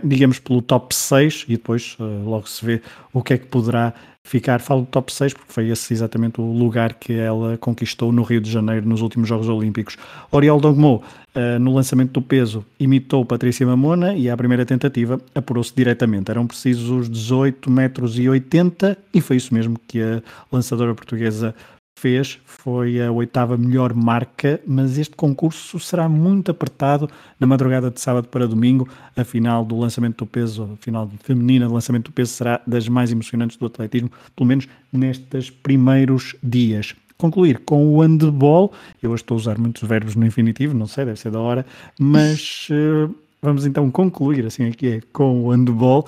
digamos 0.03 0.41
pelo 0.41 0.61
top 0.61 0.93
6 0.93 1.45
e 1.47 1.53
depois 1.53 1.97
uh, 2.01 2.29
logo 2.29 2.49
se 2.49 2.65
vê 2.65 2.83
o 3.13 3.23
que 3.23 3.35
é 3.35 3.39
que 3.39 3.47
poderá 3.47 3.95
ficar. 4.31 4.61
Falo 4.61 4.83
do 4.83 4.87
top 4.87 5.13
6 5.13 5.35
porque 5.35 5.53
foi 5.53 5.69
esse 5.69 5.93
exatamente 5.93 6.41
o 6.41 6.53
lugar 6.53 6.95
que 6.95 7.13
ela 7.13 7.59
conquistou 7.59 8.13
no 8.13 8.23
Rio 8.23 8.41
de 8.41 8.51
Janeiro 8.51 8.89
nos 8.89 9.03
últimos 9.03 9.29
Jogos 9.29 9.49
Olímpicos. 9.49 9.97
Oriol 10.31 10.61
Dogmo, 10.61 11.03
uh, 11.35 11.59
no 11.59 11.75
lançamento 11.75 12.13
do 12.13 12.23
peso, 12.23 12.65
imitou 12.79 13.25
Patrícia 13.25 13.67
Mamona 13.67 14.15
e 14.15 14.31
à 14.31 14.37
primeira 14.37 14.65
tentativa 14.65 15.21
apurou-se 15.35 15.75
diretamente. 15.75 16.31
Eram 16.31 16.47
precisos 16.47 17.11
18 17.11 17.69
metros 17.69 18.19
e 18.19 18.29
80 18.29 18.97
e 19.13 19.21
foi 19.21 19.37
isso 19.37 19.53
mesmo 19.53 19.77
que 19.89 20.01
a 20.01 20.23
lançadora 20.53 20.95
portuguesa 20.95 21.53
fez 21.99 22.39
foi 22.45 23.01
a 23.01 23.13
oitava 23.13 23.57
melhor 23.57 23.93
marca, 23.95 24.61
mas 24.67 24.97
este 24.97 25.15
concurso 25.15 25.79
será 25.79 26.09
muito 26.09 26.51
apertado 26.51 27.09
na 27.39 27.47
madrugada 27.47 27.91
de 27.91 28.01
sábado 28.01 28.29
para 28.29 28.47
domingo. 28.47 28.89
A 29.17 29.25
final 29.25 29.65
do 29.65 29.79
lançamento 29.79 30.25
do 30.25 30.27
peso, 30.27 30.71
a 30.73 30.77
final 30.83 31.11
feminina 31.23 31.69
do 31.69 31.75
lançamento 31.75 32.07
do 32.07 32.13
peso 32.13 32.33
será 32.33 32.61
das 32.67 32.89
mais 32.89 33.13
emocionantes 33.13 33.57
do 33.57 33.67
atletismo, 33.67 34.11
pelo 34.35 34.49
menos 34.49 34.67
nestes 34.93 35.51
primeiros 35.51 36.35
dias. 36.43 36.95
Concluir 37.19 37.59
com 37.67 37.95
o 37.95 38.01
handball, 38.01 38.73
eu 39.03 39.15
estou 39.15 39.35
a 39.35 39.39
usar 39.39 39.59
muitos 39.59 39.87
verbos 39.87 40.17
no 40.17 40.25
infinitivo, 40.25 40.75
não 40.75 40.87
sei, 40.87 41.05
deve 41.05 41.21
ser 41.21 41.31
da 41.31 41.39
hora, 41.39 41.67
mas 41.99 42.67
uh, 42.71 43.15
vamos 43.43 43.67
então 43.67 43.91
concluir 43.91 44.47
assim 44.47 44.65
aqui 44.65 44.89
é 44.89 45.01
com 45.13 45.45
o 45.45 45.51
handball 45.51 46.07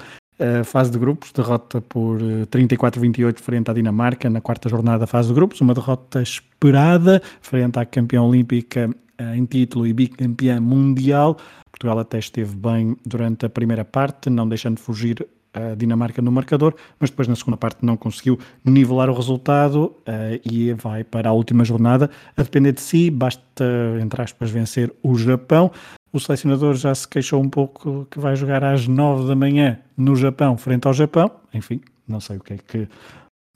Fase 0.65 0.91
de 0.91 0.99
grupos, 0.99 1.33
derrota 1.33 1.81
por 1.81 2.19
34-28 2.21 3.39
frente 3.39 3.71
à 3.71 3.75
Dinamarca 3.75 4.29
na 4.29 4.41
quarta 4.41 4.69
jornada 4.69 5.01
da 5.01 5.07
fase 5.07 5.29
de 5.29 5.35
grupos, 5.35 5.61
uma 5.61 5.75
derrota 5.75 6.21
esperada 6.21 7.23
frente 7.41 7.79
à 7.79 7.85
campeã 7.85 8.23
olímpica 8.23 8.91
uh, 9.21 9.35
em 9.35 9.45
título 9.45 9.87
e 9.87 9.93
bicampeã 9.93 10.61
mundial. 10.61 11.37
Portugal 11.71 11.99
até 11.99 12.19
esteve 12.19 12.55
bem 12.55 12.97
durante 13.05 13.47
a 13.47 13.49
primeira 13.49 13.85
parte, 13.85 14.29
não 14.31 14.49
deixando 14.49 14.79
fugir 14.79 15.27
a 15.55 15.75
Dinamarca 15.75 16.23
no 16.23 16.33
marcador, 16.33 16.75
mas 16.99 17.11
depois 17.11 17.29
na 17.29 17.37
segunda 17.37 17.57
parte 17.57 17.85
não 17.85 17.97
conseguiu 17.97 18.39
nivelar 18.65 19.11
o 19.11 19.15
resultado 19.15 19.95
uh, 20.09 20.41
e 20.51 20.73
vai 20.73 21.05
para 21.05 21.31
a 21.31 21.33
última 21.33 21.65
jornada 21.65 22.11
a 22.37 22.43
depender 22.43 22.73
de 22.73 22.81
si, 22.81 23.11
basta, 23.11 23.65
entre 24.01 24.23
aspas, 24.23 24.51
vencer 24.51 24.93
o 25.03 25.17
Japão. 25.17 25.71
O 26.13 26.21
selecionador 26.21 26.75
já 26.75 26.95
se 26.95 27.09
queixou 27.09 27.43
um 27.43 27.49
pouco 27.49 28.07
que 28.11 28.19
vai 28.19 28.37
jogar 28.37 28.63
às 28.63 28.87
9 28.87 29.27
da 29.27 29.35
manhã 29.35 29.79
no 29.97 30.15
Japão, 30.15 30.59
frente 30.59 30.87
ao 30.87 30.93
Japão. 30.93 31.31
Enfim, 31.55 31.81
não 32.07 32.21
sei 32.21 32.37
o 32.37 32.41
que 32.41 32.55
é 32.55 32.59
que 32.59 32.89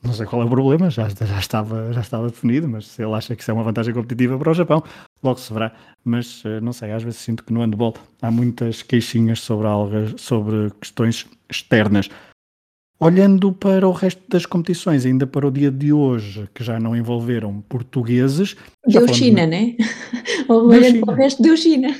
não 0.02 0.12
sei 0.12 0.24
qual 0.24 0.42
é 0.42 0.44
o 0.44 0.48
problema, 0.48 0.88
já, 0.88 1.08
já, 1.08 1.38
estava, 1.38 1.92
já 1.92 2.00
estava 2.00 2.28
definido, 2.28 2.68
mas 2.68 2.86
se 2.86 3.02
ele 3.02 3.12
acha 3.12 3.34
que 3.34 3.42
isso 3.42 3.50
é 3.50 3.54
uma 3.54 3.64
vantagem 3.64 3.92
competitiva 3.92 4.38
para 4.38 4.50
o 4.50 4.54
Japão, 4.54 4.82
logo 5.22 5.40
se 5.40 5.52
verá. 5.52 5.72
Mas 6.04 6.42
eh, 6.44 6.60
não 6.60 6.72
sei, 6.72 6.92
às 6.92 7.02
vezes 7.02 7.18
sinto 7.18 7.42
que 7.42 7.52
no 7.52 7.60
handball 7.60 7.94
há 8.22 8.30
muitas 8.30 8.82
queixinhas 8.82 9.40
sobre, 9.40 9.66
algas, 9.66 10.14
sobre 10.18 10.70
questões 10.80 11.26
externas. 11.50 12.08
Olhando 12.98 13.52
para 13.52 13.86
o 13.86 13.92
resto 13.92 14.22
das 14.28 14.46
competições, 14.46 15.04
ainda 15.04 15.26
para 15.26 15.46
o 15.46 15.50
dia 15.50 15.70
de 15.70 15.92
hoje, 15.92 16.48
que 16.54 16.64
já 16.64 16.78
não 16.78 16.96
envolveram 16.96 17.60
portugueses. 17.68 18.56
Deu 18.86 19.12
China, 19.12 19.42
de... 19.42 19.46
né? 19.46 19.76
Olhando 20.48 21.00
para 21.00 21.14
o 21.14 21.16
resto, 21.16 21.42
deu 21.42 21.56
China. 21.56 21.94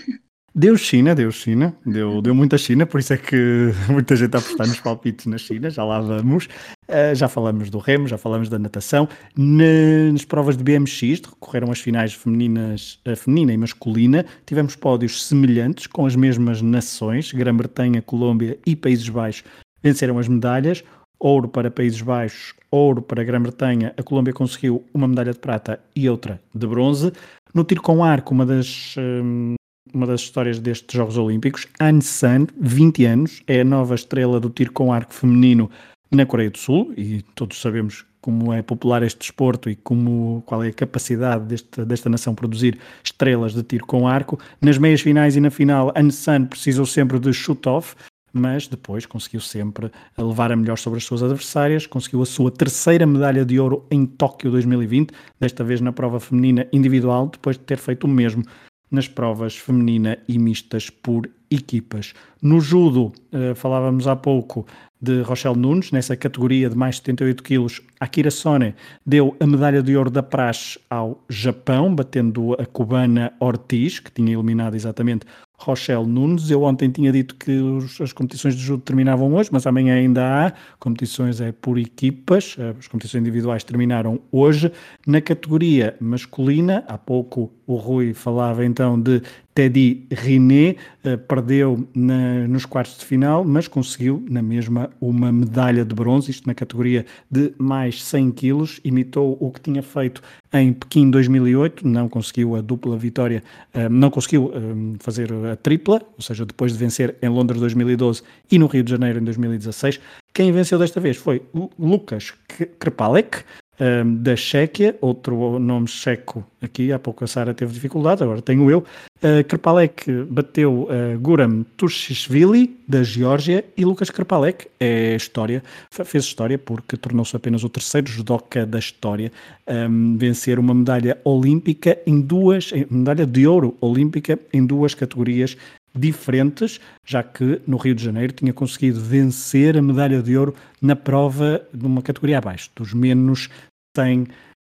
Deu 0.59 0.75
China, 0.79 1.15
deu 1.15 1.31
China, 1.31 1.77
deu, 1.85 2.23
deu 2.23 2.35
muita 2.35 2.57
China, 2.57 2.87
por 2.87 2.99
isso 2.99 3.13
é 3.13 3.19
que 3.19 3.73
muita 3.93 4.17
gente 4.17 4.29
está 4.29 4.39
a 4.39 4.41
apostar 4.41 4.67
nos 4.67 4.81
palpites 4.81 5.27
na 5.27 5.37
China, 5.37 5.69
já 5.69 5.85
lá 5.85 6.01
vamos. 6.01 6.47
Uh, 6.89 7.15
já 7.15 7.29
falamos 7.29 7.69
do 7.69 7.77
remo, 7.77 8.09
já 8.09 8.17
falamos 8.17 8.49
da 8.49 8.59
natação. 8.59 9.07
Nas 9.37 10.25
provas 10.25 10.57
de 10.57 10.65
BMX, 10.65 11.21
recorreram 11.29 11.71
as 11.71 11.81
finais 11.81 12.15
femininas, 12.15 12.99
a 13.05 13.15
feminina 13.15 13.53
e 13.53 13.59
masculina, 13.59 14.25
tivemos 14.47 14.75
pódios 14.75 15.27
semelhantes, 15.27 15.87
com 15.89 16.07
as 16.07 16.17
mesmas 16.17 16.63
nações, 16.63 17.35
Grã-Bretanha, 17.35 18.01
Colômbia 18.01 18.59
e 18.65 18.75
Países 18.75 19.11
Baixos 19.11 19.45
venceram 19.83 20.19
as 20.19 20.27
medalhas. 20.27 20.83
Ouro 21.19 21.49
para 21.49 21.71
Países 21.71 22.01
Baixos, 22.01 22.55
ouro 22.71 23.03
para 23.03 23.23
Grã-Bretanha, 23.25 23.93
a 23.95 24.03
Colômbia 24.03 24.33
conseguiu 24.33 24.83
uma 24.95 25.07
medalha 25.07 25.33
de 25.33 25.39
prata 25.39 25.81
e 25.95 26.09
outra 26.09 26.41
de 26.55 26.67
bronze. 26.67 27.13
No 27.55 27.63
tiro 27.63 27.83
com 27.83 28.03
arco, 28.03 28.33
uma 28.33 28.45
das 28.47 28.95
hum, 28.99 29.55
uma 29.93 30.07
das 30.07 30.21
histórias 30.21 30.59
destes 30.59 30.97
Jogos 30.97 31.17
Olímpicos. 31.17 31.67
Anne 31.81 32.03
San, 32.03 32.47
20 32.61 33.05
anos, 33.05 33.43
é 33.47 33.61
a 33.61 33.65
nova 33.65 33.95
estrela 33.95 34.39
do 34.41 34.51
tiro 34.51 34.73
com 34.73 34.93
arco 34.93 35.15
feminino 35.15 35.71
na 36.11 36.25
Coreia 36.25 36.51
do 36.51 36.59
Sul 36.59 36.93
e 36.97 37.23
todos 37.35 37.61
sabemos 37.61 38.05
como 38.21 38.53
é 38.53 38.61
popular 38.61 39.03
este 39.05 39.21
desporto 39.21 39.71
e 39.71 39.77
como, 39.77 40.43
qual 40.47 40.65
é 40.65 40.69
a 40.69 40.73
capacidade 40.73 41.45
deste, 41.45 41.85
desta 41.85 42.09
nação 42.09 42.35
produzir 42.35 42.77
estrelas 43.05 43.55
de 43.55 43.63
tiro 43.63 43.87
com 43.87 44.09
arco. 44.09 44.39
Nas 44.61 44.79
meias 44.79 45.01
finais 45.01 45.37
e 45.37 45.41
na 45.41 45.51
final, 45.51 45.93
Anne 45.95 46.11
San 46.11 46.45
precisou 46.45 46.85
sempre 46.87 47.21
de 47.21 47.33
shoot-off, 47.33 47.95
mas 48.33 48.67
depois 48.67 49.07
conseguiu 49.07 49.41
sempre 49.41 49.91
levar 50.19 50.51
a 50.51 50.57
melhor 50.57 50.77
sobre 50.77 50.99
as 50.99 51.05
suas 51.05 51.23
adversárias, 51.23 51.87
conseguiu 51.87 52.21
a 52.21 52.27
sua 52.27 52.51
terceira 52.51 53.07
medalha 53.07 53.45
de 53.45 53.61
ouro 53.61 53.87
em 53.91 54.05
Tóquio 54.05 54.51
2020, 54.51 55.13
desta 55.39 55.63
vez 55.63 55.81
na 55.81 55.93
prova 55.93 56.19
feminina 56.19 56.67
individual, 56.73 57.29
depois 57.29 57.57
de 57.57 57.63
ter 57.63 57.79
feito 57.79 58.05
o 58.05 58.09
mesmo 58.09 58.43
nas 58.91 59.09
provas 59.09 59.57
feminina 59.57 60.19
e 60.29 60.39
mistas 60.39 60.91
por 60.91 61.29
equipas. 61.51 62.13
No 62.43 62.61
judo, 62.61 63.13
uh, 63.33 63.55
falávamos 63.55 64.07
há 64.07 64.17
pouco 64.17 64.67
de 65.01 65.21
Rochelle 65.23 65.59
Nunes, 65.59 65.93
nessa 65.93 66.17
categoria 66.17 66.71
de 66.71 66.77
mais 66.77 66.97
de 66.97 67.03
78 67.03 67.43
quilos, 67.43 67.83
Akira 68.01 68.31
Sone 68.31 68.75
deu 69.05 69.37
a 69.39 69.47
medalha 69.47 69.83
de 69.83 69.97
ouro 69.97 70.11
da 70.11 70.23
praxe 70.23 70.79
ao 70.89 71.23
Japão, 71.29 71.95
batendo 71.95 72.55
a 72.55 72.65
cubana 72.65 73.33
Ortiz, 73.39 73.99
que 73.99 74.11
tinha 74.11 74.33
eliminado 74.33 74.75
exatamente 74.75 75.27
Rochelle 75.59 76.07
Nunes. 76.07 76.51
Eu 76.51 76.63
ontem 76.63 76.91
tinha 76.91 77.11
dito 77.11 77.35
que 77.35 77.51
os, 77.51 78.01
as 78.01 78.13
competições 78.13 78.55
de 78.55 78.63
judo 78.63 78.83
terminavam 78.83 79.35
hoje, 79.35 79.51
mas 79.53 79.67
amanhã 79.67 79.95
ainda 79.95 80.23
há. 80.23 80.53
Competições 80.79 81.41
é 81.41 81.53
por 81.53 81.79
equipas, 81.79 82.57
eh, 82.59 82.75
as 82.79 82.87
competições 82.87 83.21
individuais 83.23 83.65
terminaram 83.65 84.21
hoje. 84.31 84.71
Na 85.07 85.21
categoria 85.21 85.97
masculina, 86.01 86.85
há 86.87 86.99
pouco 86.99 87.51
o 87.67 87.75
Rui 87.77 88.15
falava 88.15 88.65
então 88.65 89.01
de 89.01 89.23
Teddy 89.57 90.07
Riné, 90.13 90.77
uh, 91.03 91.17
perdeu 91.17 91.89
na, 91.95 92.47
nos 92.47 92.67
quartos 92.67 92.99
de 92.99 93.05
final, 93.05 93.43
mas 93.43 93.67
conseguiu 93.67 94.23
na 94.29 94.43
mesma 94.43 94.91
uma 95.01 95.33
medalha 95.33 95.83
de 95.83 95.95
bronze, 95.95 96.31
isto 96.31 96.47
na 96.47 96.55
categoria 96.55 97.07
de 97.31 97.53
mais 97.59 98.05
100 98.05 98.31
quilos, 98.33 98.81
imitou 98.85 99.37
o 99.41 99.51
que 99.51 99.61
tinha 99.61 99.83
feito 99.83 100.23
em 100.53 100.75
Pequim 100.75 101.11
2008, 101.11 101.89
não 101.89 102.07
conseguiu 102.09 102.55
a 102.55 102.61
dupla 102.61 102.97
vitória, 102.99 103.43
uh, 103.75 103.89
não 103.89 104.11
conseguiu 104.11 104.45
uh, 104.45 104.53
fazer 105.01 105.33
a 105.53 105.57
tripla, 105.57 106.03
ou 106.17 106.23
seja, 106.23 106.45
depois 106.45 106.73
de 106.73 106.79
vencer 106.79 107.17
em 107.23 107.29
Londres 107.29 107.61
2012 107.61 108.23
e 108.51 108.59
no 108.59 108.67
Rio 108.67 108.83
de 108.83 108.91
Janeiro 108.91 109.19
em 109.19 109.25
2016. 109.25 110.01
Quem 110.33 110.53
venceu 110.53 110.79
desta 110.79 111.01
vez 111.01 111.17
foi 111.17 111.43
Lucas 111.79 112.35
Krepalek, 112.79 113.45
um, 113.81 114.17
da 114.17 114.37
Chequia, 114.37 114.97
outro 115.01 115.59
nome 115.59 115.89
checo 115.89 116.45
aqui, 116.61 116.93
há 116.93 116.99
pouco 116.99 117.25
a 117.25 117.27
Sara 117.27 117.55
teve 117.55 117.73
dificuldade, 117.73 118.23
agora 118.23 118.43
tenho 118.43 118.71
eu. 118.71 118.85
Uh, 119.19 119.43
Krpalek 119.47 120.11
bateu 120.29 120.89
uh, 120.91 121.19
Guram 121.19 121.65
Tushishvili, 121.77 122.77
da 122.87 123.03
Geórgia, 123.03 123.65
e 123.77 123.85
Lucas 123.85 124.11
Krpalek 124.11 124.69
é 124.79 125.17
história, 125.17 125.63
fez 125.91 126.25
história 126.25 126.59
porque 126.59 126.97
tornou-se 126.97 127.35
apenas 127.35 127.65
o 127.65 127.69
terceiro 127.69 128.07
judoca 128.09 128.67
da 128.67 128.79
história 128.79 129.33
um, 129.67 130.17
vencer 130.17 130.59
uma 130.59 130.75
medalha 130.75 131.19
olímpica 131.25 131.99
em 132.07 132.21
duas, 132.21 132.71
medalha 132.91 133.27
de 133.27 133.47
ouro 133.47 133.77
olímpica 133.81 134.39
em 134.53 134.65
duas 134.65 134.95
categorias 134.95 135.57
diferentes, 135.97 136.81
já 137.05 137.23
que 137.23 137.61
no 137.67 137.77
Rio 137.77 137.95
de 137.95 138.05
Janeiro 138.05 138.33
tinha 138.33 138.53
conseguido 138.53 139.01
vencer 139.01 139.77
a 139.77 139.83
medalha 139.83 140.23
de 140.23 140.37
ouro 140.37 140.55
na 140.81 140.95
prova 140.95 141.63
numa 141.73 142.03
categoria 142.03 142.39
abaixo, 142.39 142.71
dos 142.75 142.93
menos 142.93 143.49
100 143.97 144.27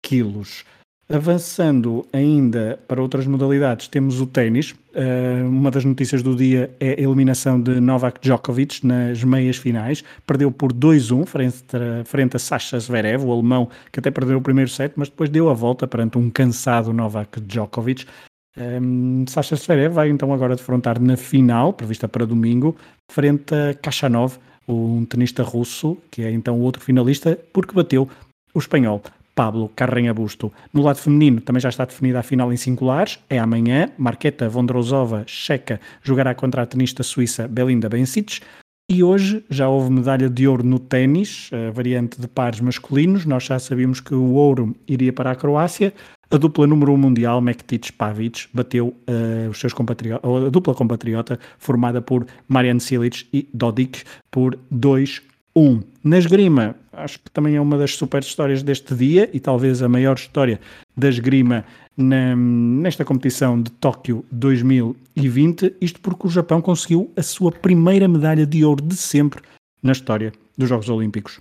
quilos. 0.02 0.64
Avançando 1.10 2.06
ainda 2.12 2.78
para 2.86 3.00
outras 3.00 3.26
modalidades, 3.26 3.88
temos 3.88 4.20
o 4.20 4.26
ténis. 4.26 4.72
Uh, 4.92 5.48
uma 5.48 5.70
das 5.70 5.82
notícias 5.82 6.22
do 6.22 6.36
dia 6.36 6.70
é 6.78 6.90
a 6.90 7.00
eliminação 7.00 7.58
de 7.58 7.80
Novak 7.80 8.20
Djokovic 8.20 8.86
nas 8.86 9.24
meias 9.24 9.56
finais. 9.56 10.04
Perdeu 10.26 10.52
por 10.52 10.70
2-1 10.70 11.24
frente, 11.24 11.64
frente 12.04 12.36
a 12.36 12.38
Sasha 12.38 12.78
Zverev, 12.78 13.24
o 13.24 13.32
alemão 13.32 13.70
que 13.90 14.00
até 14.00 14.10
perdeu 14.10 14.36
o 14.36 14.42
primeiro 14.42 14.68
set, 14.68 14.92
mas 14.96 15.08
depois 15.08 15.30
deu 15.30 15.48
a 15.48 15.54
volta 15.54 15.86
perante 15.86 16.18
um 16.18 16.28
cansado 16.28 16.92
Novak 16.92 17.40
Djokovic. 17.40 18.04
Um, 18.60 19.24
Sasha 19.28 19.56
Zverev 19.56 19.94
vai 19.94 20.08
então 20.08 20.32
agora 20.32 20.56
defrontar 20.56 21.00
na 21.00 21.16
final, 21.16 21.72
prevista 21.72 22.08
para 22.08 22.26
domingo, 22.26 22.76
frente 23.10 23.54
a 23.54 23.74
Kachanov, 23.74 24.38
um 24.66 25.04
tenista 25.04 25.42
russo, 25.42 25.96
que 26.10 26.22
é 26.22 26.30
então 26.30 26.58
o 26.58 26.62
outro 26.62 26.82
finalista, 26.82 27.38
porque 27.52 27.74
bateu 27.74 28.08
o 28.52 28.58
espanhol 28.58 29.02
Pablo 29.34 29.70
Carrenha 29.76 30.12
Busto. 30.12 30.52
No 30.72 30.82
lado 30.82 30.98
feminino 30.98 31.40
também 31.40 31.60
já 31.60 31.68
está 31.68 31.84
definida 31.84 32.18
a 32.18 32.22
final 32.24 32.52
em 32.52 32.56
singulares, 32.56 33.20
é 33.30 33.38
amanhã. 33.38 33.88
Marqueta 33.96 34.48
Vondrosova, 34.48 35.22
checa, 35.28 35.80
jogará 36.02 36.34
contra 36.34 36.62
a 36.62 36.66
tenista 36.66 37.04
suíça 37.04 37.46
Belinda 37.46 37.88
Bencic. 37.88 38.40
E 38.90 39.04
hoje 39.04 39.44
já 39.48 39.68
houve 39.68 39.92
medalha 39.92 40.28
de 40.28 40.48
ouro 40.48 40.64
no 40.64 40.78
ténis, 40.78 41.50
variante 41.72 42.20
de 42.20 42.26
pares 42.26 42.58
masculinos. 42.58 43.26
Nós 43.26 43.44
já 43.44 43.58
sabíamos 43.58 44.00
que 44.00 44.14
o 44.14 44.32
ouro 44.32 44.74
iria 44.88 45.12
para 45.12 45.30
a 45.30 45.36
Croácia. 45.36 45.92
A 46.30 46.36
dupla 46.36 46.66
número 46.66 46.92
1 46.92 46.94
um 46.94 46.98
mundial, 46.98 47.40
Mektic 47.40 47.90
Pavic, 47.92 48.48
bateu 48.52 48.88
uh, 48.88 49.48
os 49.48 49.58
seus 49.58 49.72
compatriotas, 49.72 50.30
a 50.46 50.50
dupla 50.50 50.74
compatriota 50.74 51.40
formada 51.58 52.02
por 52.02 52.26
Marian 52.46 52.78
Silic 52.78 53.26
e 53.32 53.48
Dodik 53.54 54.02
por 54.30 54.58
2-1. 54.70 55.22
Na 56.04 56.18
esgrima, 56.18 56.76
acho 56.92 57.18
que 57.18 57.30
também 57.30 57.56
é 57.56 57.60
uma 57.60 57.78
das 57.78 57.94
super 57.94 58.22
histórias 58.22 58.62
deste 58.62 58.94
dia 58.94 59.30
e 59.32 59.40
talvez 59.40 59.82
a 59.82 59.88
maior 59.88 60.16
história 60.16 60.60
da 60.94 61.08
esgrima 61.08 61.64
na, 61.96 62.36
nesta 62.36 63.06
competição 63.06 63.62
de 63.62 63.70
Tóquio 63.70 64.22
2020, 64.30 65.76
isto 65.80 65.98
porque 65.98 66.26
o 66.26 66.30
Japão 66.30 66.60
conseguiu 66.60 67.10
a 67.16 67.22
sua 67.22 67.50
primeira 67.50 68.06
medalha 68.06 68.44
de 68.44 68.62
ouro 68.66 68.84
de 68.84 68.96
sempre 68.96 69.40
na 69.82 69.92
história 69.92 70.30
dos 70.58 70.68
Jogos 70.68 70.90
Olímpicos. 70.90 71.40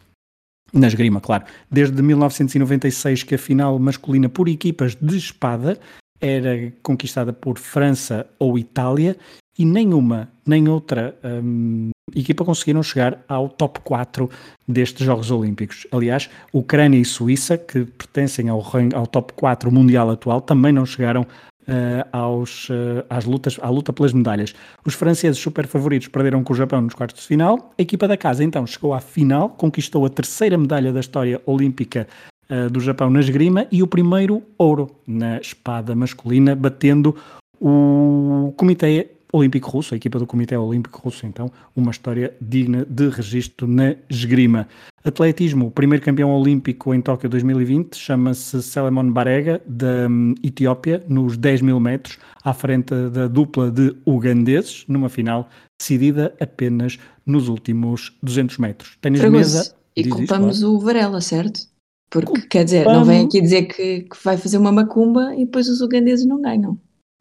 Na 0.73 0.87
esgrima, 0.87 1.21
claro. 1.21 1.45
Desde 1.71 2.01
1996 2.01 3.23
que 3.23 3.35
a 3.35 3.37
final 3.37 3.79
masculina 3.79 4.27
por 4.27 4.49
equipas 4.49 4.95
de 4.95 5.17
espada 5.17 5.79
era 6.19 6.73
conquistada 6.81 7.31
por 7.31 7.57
França 7.57 8.27
ou 8.39 8.57
Itália 8.57 9.15
e 9.57 9.65
nenhuma, 9.65 10.29
nem 10.45 10.67
outra 10.67 11.17
hum, 11.23 11.89
equipa 12.15 12.45
conseguiram 12.45 12.83
chegar 12.83 13.23
ao 13.27 13.49
top 13.49 13.79
4 13.81 14.29
destes 14.67 15.05
Jogos 15.05 15.31
Olímpicos. 15.31 15.87
Aliás, 15.91 16.29
Ucrânia 16.53 16.99
e 16.99 17.05
Suíça, 17.05 17.57
que 17.57 17.85
pertencem 17.85 18.49
ao, 18.49 18.63
ao 18.93 19.07
top 19.07 19.33
4 19.33 19.71
mundial 19.71 20.11
atual, 20.11 20.41
também 20.41 20.71
não 20.71 20.85
chegaram 20.85 21.25
uh, 21.67 22.07
aos, 22.11 22.69
uh, 22.69 23.03
às 23.09 23.25
lutas, 23.25 23.59
à 23.61 23.69
luta 23.69 23.91
pelas 23.91 24.13
medalhas. 24.13 24.53
Os 24.85 24.93
franceses 24.93 25.37
super 25.37 25.67
favoritos 25.67 26.07
perderam 26.07 26.43
com 26.43 26.53
o 26.53 26.55
Japão 26.55 26.81
nos 26.81 26.93
quartos 26.93 27.21
de 27.21 27.27
final. 27.27 27.73
A 27.77 27.81
equipa 27.81 28.07
da 28.07 28.17
casa 28.17 28.43
então 28.43 28.65
chegou 28.65 28.93
à 28.93 28.99
final, 28.99 29.49
conquistou 29.49 30.05
a 30.05 30.09
terceira 30.09 30.57
medalha 30.57 30.91
da 30.91 30.99
história 30.99 31.41
olímpica 31.45 32.07
uh, 32.49 32.69
do 32.69 32.79
Japão 32.79 33.09
na 33.09 33.19
esgrima 33.19 33.67
e 33.71 33.83
o 33.83 33.87
primeiro 33.87 34.41
ouro 34.57 34.89
na 35.05 35.39
espada 35.39 35.95
masculina, 35.95 36.55
batendo 36.55 37.15
o 37.59 38.53
Comitê 38.55 39.16
Olímpico 39.31 39.69
Russo, 39.69 39.93
a 39.93 39.97
equipa 39.97 40.17
do 40.19 40.25
Comitê 40.25 40.55
Olímpico 40.55 41.01
Russo, 41.01 41.25
então, 41.25 41.51
uma 41.75 41.91
história 41.91 42.33
digna 42.41 42.85
de 42.89 43.09
registro 43.09 43.67
na 43.67 43.95
esgrima. 44.09 44.67
Atletismo, 45.03 45.67
o 45.67 45.71
primeiro 45.71 46.03
campeão 46.03 46.31
olímpico 46.31 46.93
em 46.93 47.01
Tóquio 47.01 47.29
2020 47.29 47.95
chama-se 47.95 48.61
Selemon 48.61 49.11
Barega, 49.11 49.61
da 49.65 50.07
um, 50.09 50.33
Etiópia, 50.43 51.03
nos 51.07 51.37
10 51.37 51.61
mil 51.61 51.79
metros, 51.79 52.17
à 52.43 52.53
frente 52.53 52.93
da 53.09 53.27
dupla 53.27 53.71
de 53.71 53.95
ugandeses, 54.05 54.83
numa 54.87 55.09
final 55.09 55.49
decidida 55.79 56.33
apenas 56.39 56.97
nos 57.25 57.47
últimos 57.47 58.17
200 58.23 58.57
metros. 58.57 58.97
Tênis 59.01 59.21
de 59.21 59.29
mesa. 59.29 59.75
E 59.95 60.07
culpamos 60.07 60.59
claro. 60.59 60.75
o 60.75 60.79
Varela, 60.79 61.21
certo? 61.21 61.61
Porque, 62.09 62.27
culpamos... 62.27 62.47
quer 62.49 62.63
dizer, 62.63 62.85
não 62.85 63.03
vem 63.03 63.25
aqui 63.25 63.41
dizer 63.41 63.63
que, 63.63 64.01
que 64.01 64.23
vai 64.23 64.37
fazer 64.37 64.57
uma 64.57 64.71
macumba 64.71 65.33
e 65.35 65.45
depois 65.45 65.67
os 65.67 65.81
ugandeses 65.81 66.25
não 66.25 66.41
ganham. 66.41 66.77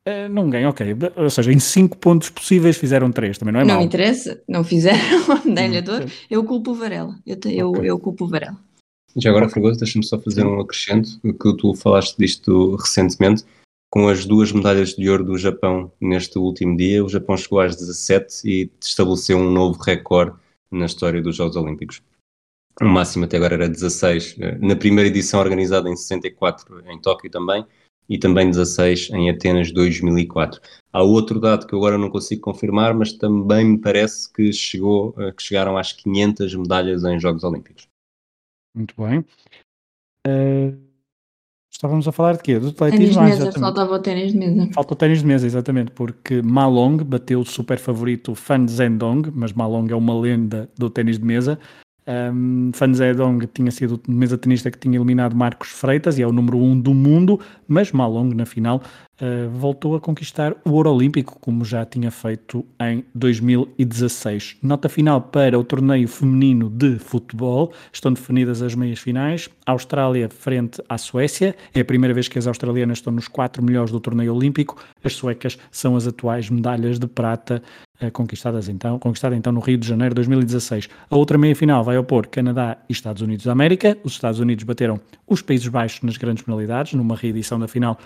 Uh, 0.06 0.28
não 0.30 0.48
ganham, 0.48 0.70
ok. 0.70 0.86
Ou 1.16 1.28
seja, 1.28 1.52
em 1.52 1.58
5 1.58 1.96
pontos 1.98 2.30
possíveis 2.30 2.76
fizeram 2.76 3.10
3, 3.10 3.38
também 3.38 3.52
não 3.52 3.60
é 3.60 3.64
Não 3.64 3.74
mal. 3.74 3.84
interessa, 3.84 4.40
não 4.48 4.62
fizeram 4.62 5.32
a 5.32 5.44
medalha 5.44 5.82
de 5.82 5.90
ouro. 5.90 6.06
Eu 6.30 6.44
culpo 6.44 6.70
o 6.70 6.74
Varela. 6.74 7.18
Eu, 7.26 7.36
te, 7.36 7.52
eu, 7.52 7.70
okay. 7.70 7.90
eu 7.90 7.98
culpo 7.98 8.24
o 8.24 8.28
Varela. 8.28 8.56
Já 9.16 9.30
agora, 9.30 9.48
Fragoso, 9.48 9.80
deixa-me 9.80 10.04
só 10.04 10.18
fazer 10.18 10.46
um 10.46 10.60
acrescento, 10.60 11.18
que 11.22 11.56
tu 11.56 11.74
falaste 11.74 12.16
disto 12.18 12.76
recentemente. 12.76 13.44
Com 13.90 14.08
as 14.08 14.26
duas 14.26 14.52
medalhas 14.52 14.90
de 14.90 15.08
ouro 15.08 15.24
do 15.24 15.38
Japão 15.38 15.90
neste 16.00 16.38
último 16.38 16.76
dia, 16.76 17.04
o 17.04 17.08
Japão 17.08 17.36
chegou 17.36 17.60
às 17.60 17.74
17 17.74 18.48
e 18.48 18.70
estabeleceu 18.80 19.38
um 19.38 19.50
novo 19.50 19.80
recorde 19.80 20.36
na 20.70 20.86
história 20.86 21.22
dos 21.22 21.34
Jogos 21.34 21.56
Olímpicos. 21.56 22.02
O 22.80 22.84
máximo 22.84 23.24
até 23.24 23.38
agora 23.38 23.54
era 23.54 23.68
16, 23.68 24.36
eh, 24.38 24.58
na 24.60 24.76
primeira 24.76 25.08
edição 25.08 25.40
organizada 25.40 25.88
em 25.88 25.96
64 25.96 26.82
em 26.90 27.00
Tóquio 27.00 27.30
também, 27.30 27.64
e 28.08 28.18
também 28.18 28.50
16 28.50 29.10
em 29.10 29.30
Atenas 29.30 29.72
2004. 29.72 30.60
Há 30.92 31.02
outro 31.02 31.40
dado 31.40 31.66
que 31.66 31.74
agora 31.74 31.98
não 31.98 32.10
consigo 32.10 32.42
confirmar, 32.42 32.94
mas 32.94 33.12
também 33.12 33.64
me 33.64 33.78
parece 33.78 34.32
que, 34.32 34.52
chegou, 34.52 35.14
eh, 35.18 35.32
que 35.32 35.42
chegaram 35.42 35.76
às 35.76 35.92
500 35.92 36.54
medalhas 36.54 37.04
em 37.04 37.18
Jogos 37.18 37.44
Olímpicos. 37.44 37.88
Muito 38.74 38.94
bem. 38.96 39.24
Uh, 40.26 40.76
estávamos 41.70 42.06
a 42.06 42.12
falar 42.12 42.36
de 42.36 42.42
quê? 42.42 42.58
Do 42.58 42.68
atletismo? 42.68 43.14
Ténis 43.14 43.38
de 43.38 43.44
mesa, 43.44 43.60
faltava 43.60 43.94
o 43.94 43.98
ténis 43.98 44.32
de 44.32 44.38
mesa. 44.38 44.70
Falta 44.72 44.92
o 44.92 44.96
ténis 44.96 45.20
de 45.20 45.26
mesa, 45.26 45.46
exatamente, 45.46 45.90
porque 45.92 46.42
Malong 46.42 47.02
bateu 47.04 47.40
o 47.40 47.44
super 47.44 47.78
favorito 47.78 48.34
Fan 48.34 48.66
Zhendong, 48.66 49.30
mas 49.34 49.52
Malong 49.52 49.90
é 49.90 49.94
uma 49.94 50.18
lenda 50.18 50.68
do 50.76 50.90
ténis 50.90 51.18
de 51.18 51.24
mesa, 51.24 51.58
um, 52.06 52.70
Fan 52.72 52.94
Zedong 52.94 53.46
tinha 53.52 53.70
sido 53.70 54.00
o 54.06 54.12
mesa 54.12 54.38
tenista 54.38 54.70
que 54.70 54.78
tinha 54.78 54.96
eliminado 54.96 55.34
Marcos 55.34 55.68
Freitas 55.70 56.18
e 56.18 56.22
é 56.22 56.26
o 56.26 56.32
número 56.32 56.56
1 56.58 56.70
um 56.70 56.80
do 56.80 56.94
mundo, 56.94 57.40
mas 57.66 57.90
Malong 57.90 58.32
na 58.34 58.46
final 58.46 58.80
uh, 59.20 59.50
voltou 59.50 59.96
a 59.96 60.00
conquistar 60.00 60.54
o 60.64 60.70
ouro 60.70 60.92
olímpico, 60.92 61.38
como 61.40 61.64
já 61.64 61.84
tinha 61.84 62.10
feito 62.10 62.64
em 62.80 63.04
2016. 63.14 64.58
Nota 64.62 64.88
final 64.88 65.20
para 65.20 65.58
o 65.58 65.64
torneio 65.64 66.06
feminino 66.06 66.70
de 66.70 66.98
futebol. 66.98 67.72
Estão 67.92 68.12
definidas 68.12 68.62
as 68.62 68.74
meias 68.74 68.98
finais. 68.98 69.48
Austrália 69.64 70.28
frente 70.28 70.80
à 70.88 70.96
Suécia. 70.98 71.56
É 71.74 71.80
a 71.80 71.84
primeira 71.84 72.14
vez 72.14 72.28
que 72.28 72.38
as 72.38 72.46
australianas 72.46 72.98
estão 72.98 73.12
nos 73.12 73.26
quatro 73.28 73.62
melhores 73.62 73.90
do 73.90 73.98
torneio 73.98 74.34
olímpico. 74.34 74.76
As 75.02 75.14
suecas 75.14 75.58
são 75.70 75.96
as 75.96 76.06
atuais 76.06 76.48
medalhas 76.50 76.98
de 76.98 77.06
prata 77.06 77.62
conquistadas 78.12 78.68
então, 78.68 78.98
conquistada 78.98 79.34
então 79.36 79.52
no 79.52 79.60
Rio 79.60 79.78
de 79.78 79.86
Janeiro 79.86 80.14
de 80.14 80.16
2016. 80.16 80.88
A 81.10 81.16
outra 81.16 81.38
meia-final 81.38 81.82
vai 81.82 81.96
opor 81.98 82.26
Canadá 82.28 82.76
e 82.88 82.92
Estados 82.92 83.22
Unidos 83.22 83.46
da 83.46 83.52
América. 83.52 83.96
Os 84.04 84.12
Estados 84.12 84.40
Unidos 84.40 84.64
bateram 84.64 85.00
os 85.26 85.42
Países 85.42 85.68
Baixos 85.68 86.02
nas 86.02 86.16
grandes 86.16 86.44
penalidades, 86.44 86.94
numa 86.94 87.16
reedição 87.16 87.58
da 87.58 87.66
final 87.66 87.98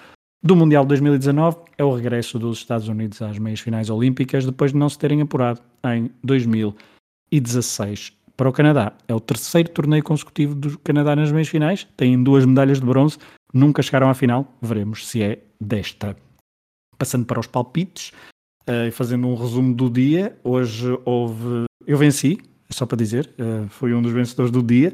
do 0.42 0.56
Mundial 0.56 0.84
de 0.84 0.88
2019. 0.88 1.58
É 1.76 1.84
o 1.84 1.94
regresso 1.94 2.38
dos 2.38 2.58
Estados 2.58 2.88
Unidos 2.88 3.20
às 3.22 3.38
meias 3.38 3.60
finais 3.60 3.90
olímpicas, 3.90 4.46
depois 4.46 4.72
de 4.72 4.78
não 4.78 4.88
se 4.88 4.98
terem 4.98 5.20
apurado 5.20 5.60
em 5.84 6.10
2016. 6.22 8.12
Para 8.36 8.48
o 8.48 8.52
Canadá, 8.52 8.94
é 9.06 9.14
o 9.14 9.20
terceiro 9.20 9.68
torneio 9.68 10.02
consecutivo 10.02 10.54
do 10.54 10.78
Canadá 10.78 11.14
nas 11.14 11.30
meias 11.30 11.48
finais, 11.48 11.86
têm 11.94 12.22
duas 12.22 12.46
medalhas 12.46 12.80
de 12.80 12.86
bronze, 12.86 13.18
nunca 13.52 13.82
chegaram 13.82 14.08
à 14.08 14.14
final, 14.14 14.56
veremos 14.62 15.06
se 15.06 15.22
é 15.22 15.40
desta. 15.60 16.16
Passando 16.96 17.26
para 17.26 17.38
os 17.38 17.46
palpites, 17.46 18.12
uh, 18.68 18.90
fazendo 18.92 19.26
um 19.26 19.34
resumo 19.34 19.74
do 19.74 19.90
dia, 19.90 20.36
hoje 20.42 20.86
houve. 21.04 21.64
Eu 21.86 21.98
venci, 21.98 22.38
só 22.70 22.86
para 22.86 22.96
dizer, 22.96 23.30
uh, 23.38 23.68
fui 23.68 23.92
um 23.94 24.02
dos 24.02 24.12
vencedores 24.12 24.50
do 24.50 24.62
dia. 24.62 24.92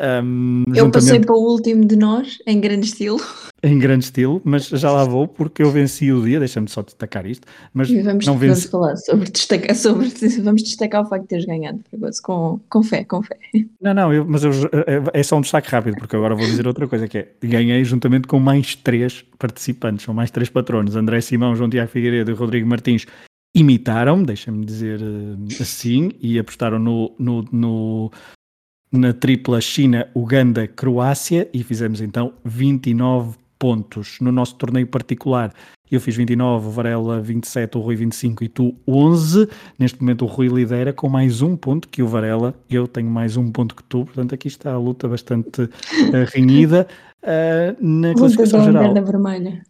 Um, 0.00 0.62
eu 0.74 0.90
passei 0.92 1.18
para 1.18 1.34
o 1.34 1.40
último 1.40 1.84
de 1.84 1.96
nós, 1.96 2.38
em 2.46 2.60
grande 2.60 2.86
estilo. 2.86 3.18
Em 3.60 3.76
grande 3.76 4.04
estilo, 4.04 4.40
mas 4.44 4.68
já 4.68 4.88
lá 4.92 5.02
vou 5.02 5.26
porque 5.26 5.64
eu 5.64 5.70
venci 5.72 6.12
o 6.12 6.22
dia, 6.22 6.38
deixa-me 6.38 6.68
só 6.68 6.80
destacar 6.80 7.26
isto. 7.26 7.44
Mas 7.74 7.90
vamos, 7.90 8.24
não 8.24 8.38
venci... 8.38 8.68
vamos 8.68 8.70
falar 8.70 8.96
sobre 8.96 9.28
destacar, 9.28 9.74
sobre, 9.74 10.08
vamos 10.40 10.62
destacar 10.62 11.02
o 11.02 11.06
facto 11.08 11.22
de 11.22 11.28
teres 11.28 11.44
ganhado, 11.44 11.80
com, 12.22 12.60
com 12.70 12.82
fé, 12.84 13.02
com 13.02 13.20
fé. 13.20 13.36
Não, 13.82 13.94
não, 13.94 14.12
eu, 14.12 14.24
mas 14.24 14.44
eu, 14.44 14.52
é 15.12 15.22
só 15.22 15.36
um 15.36 15.40
destaque 15.40 15.70
rápido, 15.70 15.96
porque 15.96 16.14
agora 16.14 16.34
vou 16.34 16.44
dizer 16.44 16.66
outra 16.66 16.86
coisa, 16.86 17.08
que 17.08 17.18
é, 17.18 17.28
ganhei 17.42 17.82
juntamente 17.84 18.28
com 18.28 18.38
mais 18.38 18.74
três 18.74 19.24
participantes, 19.38 20.04
são 20.04 20.12
mais 20.12 20.30
três 20.30 20.48
patronos, 20.48 20.94
André 20.94 21.20
Simão, 21.20 21.54
João 21.56 21.70
Tiago 21.70 21.90
Figueiredo 21.90 22.30
e 22.30 22.34
Rodrigo 22.34 22.68
Martins, 22.68 23.06
imitaram, 23.54 24.22
deixa-me 24.22 24.64
dizer 24.64 25.00
eh, 25.00 25.62
assim, 25.62 26.12
e 26.20 26.38
apostaram 26.38 26.78
no, 26.78 27.12
no, 27.18 27.44
no 27.50 28.12
na 28.90 29.12
tripla 29.12 29.60
China, 29.60 30.08
Uganda, 30.14 30.66
Croácia 30.66 31.48
e 31.52 31.62
fizemos 31.62 32.00
então 32.00 32.32
29 32.44 33.36
pontos. 33.58 34.18
No 34.20 34.30
nosso 34.30 34.54
torneio 34.54 34.86
particular, 34.86 35.52
eu 35.90 36.00
fiz 36.00 36.14
29, 36.16 36.68
o 36.68 36.70
Varela 36.70 37.20
27, 37.20 37.76
o 37.76 37.80
Rui 37.80 37.96
25 37.96 38.44
e 38.44 38.48
tu 38.48 38.74
11. 38.86 39.48
Neste 39.78 40.00
momento, 40.00 40.24
o 40.24 40.28
Rui 40.28 40.48
lidera 40.48 40.92
com 40.92 41.08
mais 41.08 41.40
um 41.42 41.56
ponto 41.56 41.88
que 41.88 42.02
o 42.02 42.06
Varela. 42.06 42.54
Eu 42.68 42.86
tenho 42.86 43.10
mais 43.10 43.36
um 43.36 43.50
ponto 43.50 43.74
que 43.74 43.82
tu. 43.82 44.04
Portanto, 44.04 44.34
aqui 44.34 44.48
está 44.48 44.72
a 44.72 44.78
luta 44.78 45.08
bastante 45.08 45.62
uh, 45.62 45.70
renhida. 46.32 46.86
Uh, 47.22 47.84
na 47.84 48.08
luta 48.08 48.20
classificação 48.20 48.64
geral. 48.64 48.94
vermelha. 48.94 49.62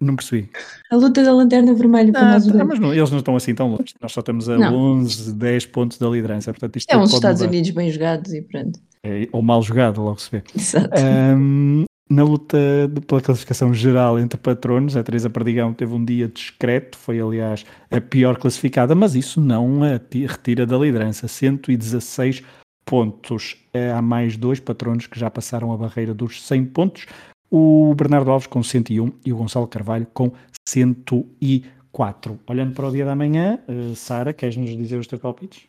Não 0.00 0.16
percebi. 0.16 0.48
A 0.90 0.96
luta 0.96 1.22
da 1.22 1.32
lanterna 1.32 1.74
vermelha 1.74 2.10
para 2.10 2.22
ah, 2.22 2.32
nós 2.32 2.46
tá, 2.46 2.64
mas 2.64 2.78
não, 2.78 2.94
eles 2.94 3.10
não 3.10 3.18
estão 3.18 3.36
assim 3.36 3.54
tão 3.54 3.68
longe. 3.68 3.94
Nós 4.00 4.12
só 4.12 4.20
estamos 4.20 4.48
a 4.48 4.56
não. 4.56 4.74
11, 4.74 5.34
10 5.34 5.66
pontos 5.66 5.98
da 5.98 6.08
liderança. 6.08 6.52
Portanto, 6.52 6.76
isto 6.76 6.90
é 6.90 6.96
uns 6.96 7.12
Estados 7.12 7.42
mudar. 7.42 7.52
Unidos 7.52 7.70
bem 7.70 7.90
jogados 7.90 8.32
e 8.32 8.40
pronto. 8.40 8.80
É, 9.04 9.28
ou 9.30 9.42
mal 9.42 9.62
jogado, 9.62 10.00
logo 10.00 10.18
se 10.18 10.30
vê. 10.30 10.42
Exato. 10.56 10.88
Um, 11.36 11.84
na 12.08 12.24
luta 12.24 12.58
de, 12.90 13.00
pela 13.02 13.20
classificação 13.20 13.74
geral 13.74 14.18
entre 14.18 14.38
patronos, 14.38 14.96
a 14.96 15.02
Teresa 15.02 15.28
Perdigão 15.28 15.74
teve 15.74 15.94
um 15.94 16.04
dia 16.04 16.28
discreto, 16.28 16.98
foi 16.98 17.20
aliás 17.20 17.64
a 17.90 18.00
pior 18.00 18.36
classificada, 18.36 18.94
mas 18.94 19.14
isso 19.14 19.40
não 19.40 19.84
a 19.84 20.00
retira 20.26 20.66
da 20.66 20.78
liderança. 20.78 21.28
116 21.28 22.42
pontos. 22.84 23.56
É, 23.72 23.92
há 23.92 24.02
mais 24.02 24.36
dois 24.36 24.58
patronos 24.58 25.06
que 25.06 25.20
já 25.20 25.30
passaram 25.30 25.72
a 25.72 25.76
barreira 25.76 26.12
dos 26.12 26.42
100 26.44 26.64
pontos 26.66 27.06
o 27.50 27.94
Bernardo 27.94 28.30
Alves 28.30 28.46
com 28.46 28.62
101 28.62 29.12
e 29.26 29.32
o 29.32 29.36
Gonçalo 29.36 29.66
Carvalho 29.66 30.06
com 30.14 30.32
104. 30.68 32.40
Olhando 32.48 32.74
para 32.74 32.88
o 32.88 32.92
dia 32.92 33.04
da 33.04 33.16
manhã, 33.16 33.58
uh, 33.68 33.94
Sara, 33.96 34.32
queres 34.32 34.56
nos 34.56 34.70
dizer 34.70 34.98
os 34.98 35.06
teus 35.06 35.20
palpites? 35.20 35.64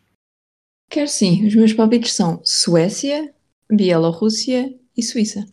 Quero 0.88 1.08
sim. 1.08 1.46
Os 1.46 1.54
meus 1.54 1.72
palpites 1.72 2.12
são 2.12 2.40
Suécia, 2.44 3.34
Bielorrússia 3.70 4.72
e 4.96 5.02
Suíça. 5.02 5.44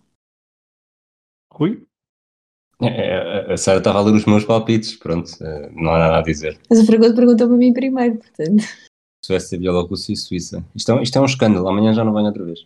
Rui? 1.52 1.84
É, 2.82 2.88
é 2.88 3.54
a 3.54 3.58
Sara 3.58 3.80
estava 3.80 4.00
a 4.00 4.02
ler 4.04 4.14
os 4.14 4.26
meus 4.26 4.46
palpites, 4.46 4.96
pronto, 4.96 5.32
eh, 5.42 5.70
não 5.74 5.92
há 5.92 6.00
nada 6.00 6.18
a 6.20 6.22
dizer. 6.22 6.58
Mas 6.70 6.80
a 6.80 6.86
pergunta 6.86 7.14
perguntou 7.14 7.48
para 7.48 7.58
mim 7.58 7.74
primeiro, 7.74 8.18
portanto. 8.18 8.64
Suécia, 9.26 9.58
Bielorrússia 9.58 10.14
e 10.14 10.16
Suíça. 10.16 10.64
Isto 10.74 10.94
é, 10.94 11.04
isto 11.04 11.18
é 11.18 11.22
um 11.22 11.26
escândalo, 11.26 11.68
amanhã 11.68 11.94
já 11.94 12.06
não 12.06 12.14
venho 12.14 12.28
outra 12.28 12.46
vez. 12.46 12.66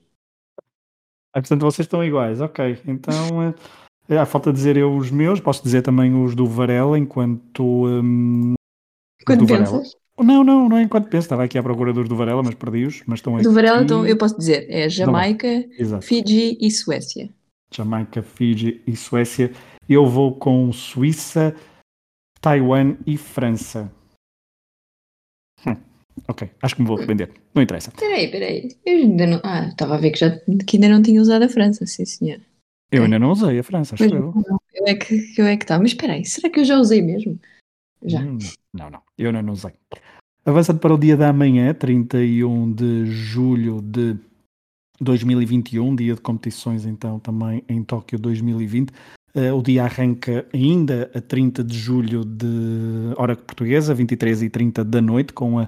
Ah, 1.33 1.41
portanto, 1.41 1.61
vocês 1.61 1.85
estão 1.85 2.03
iguais, 2.03 2.39
ok. 2.39 2.77
Então, 2.87 3.55
é, 4.07 4.17
a 4.17 4.25
falta 4.25 4.53
dizer 4.53 4.77
eu 4.77 4.95
os 4.95 5.09
meus, 5.09 5.39
posso 5.39 5.63
dizer 5.63 5.81
também 5.81 6.13
os 6.13 6.35
do 6.35 6.45
Varela, 6.45 6.97
enquanto. 6.97 7.63
Um, 7.87 8.53
Quando 9.25 9.47
pensas? 9.47 9.69
Varela. 9.69 10.03
Não, 10.21 10.43
não, 10.43 10.69
não 10.69 10.77
é 10.77 10.83
enquanto 10.83 11.09
penso. 11.09 11.25
Estava 11.25 11.43
aqui 11.43 11.57
à 11.57 11.63
procura 11.63 11.91
dos 11.91 12.07
do 12.07 12.15
Varela, 12.15 12.43
mas 12.43 12.53
perdi-os. 12.53 13.01
Mas 13.07 13.19
estão 13.19 13.35
Do 13.37 13.51
Varela, 13.51 13.81
então, 13.81 14.05
eu 14.05 14.15
posso 14.15 14.37
dizer, 14.37 14.67
é 14.69 14.87
Jamaica, 14.87 15.47
Fiji 16.01 16.57
e 16.61 16.69
Suécia. 16.69 17.29
Jamaica, 17.73 18.21
Fiji 18.21 18.81
e 18.85 18.95
Suécia. 18.95 19.51
Eu 19.89 20.05
vou 20.05 20.35
com 20.35 20.71
Suíça, 20.71 21.55
Taiwan 22.39 22.95
e 23.07 23.17
França. 23.17 23.91
Ok, 26.27 26.49
acho 26.61 26.75
que 26.75 26.81
me 26.81 26.87
vou 26.87 26.97
arrepender. 26.97 27.31
Não 27.53 27.61
interessa. 27.61 27.91
Peraí, 27.91 28.29
peraí. 28.29 28.69
Eu 28.85 28.97
ainda 28.97 29.27
não. 29.27 29.41
Ah, 29.43 29.67
estava 29.67 29.95
a 29.95 29.97
ver 29.97 30.11
que, 30.11 30.19
já, 30.19 30.29
que 30.65 30.77
ainda 30.77 30.89
não 30.89 31.01
tinha 31.01 31.21
usado 31.21 31.43
a 31.43 31.49
França, 31.49 31.85
sim 31.85 32.05
senhor. 32.05 32.39
Eu 32.91 33.03
ainda 33.03 33.17
não 33.17 33.31
usei 33.31 33.57
a 33.57 33.63
França, 33.63 33.95
acho 33.95 34.03
eu. 34.03 34.11
eu. 34.11 34.33
eu 34.75 34.87
é 34.87 34.95
que 34.95 35.33
eu 35.37 35.45
é 35.45 35.57
que 35.57 35.65
tá. 35.65 35.79
Mas 35.79 35.91
espera 35.91 36.13
aí, 36.13 36.25
será 36.25 36.49
que 36.49 36.59
eu 36.59 36.65
já 36.65 36.77
usei 36.77 37.01
mesmo? 37.01 37.39
Já. 38.05 38.19
Hum, 38.19 38.37
não, 38.73 38.89
não, 38.89 39.01
eu 39.17 39.33
não, 39.33 39.41
não 39.41 39.53
usei. 39.53 39.71
Avançando 40.45 40.79
para 40.79 40.93
o 40.93 40.97
dia 40.97 41.17
da 41.17 41.31
manhã, 41.31 41.73
31 41.73 42.73
de 42.73 43.05
julho 43.05 43.81
de 43.81 44.15
2021, 44.99 45.95
dia 45.95 46.15
de 46.15 46.21
competições 46.21 46.85
então 46.85 47.19
também 47.19 47.63
em 47.67 47.83
Tóquio 47.83 48.19
2020. 48.19 48.91
Uh, 49.35 49.51
o 49.57 49.63
dia 49.63 49.85
arranca 49.85 50.45
ainda 50.53 51.09
a 51.15 51.19
30 51.19 51.63
de 51.63 51.75
julho 51.75 52.23
de 52.23 52.45
hora 53.17 53.35
portuguesa, 53.35 53.95
23 53.95 54.43
e 54.43 54.49
30 54.49 54.83
da 54.83 55.01
noite, 55.01 55.33
com 55.33 55.57
a 55.57 55.67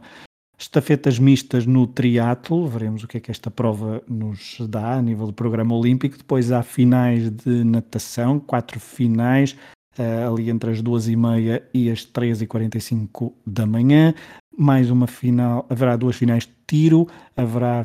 estafetas 0.57 1.19
mistas 1.19 1.65
no 1.65 1.85
triatlo. 1.87 2.67
Veremos 2.67 3.03
o 3.03 3.07
que 3.07 3.17
é 3.17 3.19
que 3.19 3.31
esta 3.31 3.51
prova 3.51 4.01
nos 4.07 4.57
dá 4.69 4.93
a 4.93 5.01
nível 5.01 5.27
do 5.27 5.33
programa 5.33 5.75
olímpico. 5.75 6.17
Depois 6.17 6.51
há 6.51 6.63
finais 6.63 7.29
de 7.29 7.63
natação, 7.63 8.39
quatro 8.39 8.79
finais, 8.79 9.55
uh, 9.97 10.33
ali 10.33 10.49
entre 10.49 10.71
as 10.71 10.81
duas 10.81 11.07
e 11.07 11.15
meia 11.15 11.63
e 11.73 11.89
as 11.89 12.03
três 12.03 12.41
e 12.41 12.47
quarenta 12.47 12.77
e 12.77 12.81
cinco 12.81 13.35
da 13.45 13.65
manhã. 13.65 14.13
Mais 14.57 14.89
uma 14.89 15.07
final, 15.07 15.65
haverá 15.69 15.97
duas 15.97 16.15
finais 16.15 16.43
de 16.43 16.53
tiro, 16.65 17.07
haverá 17.35 17.83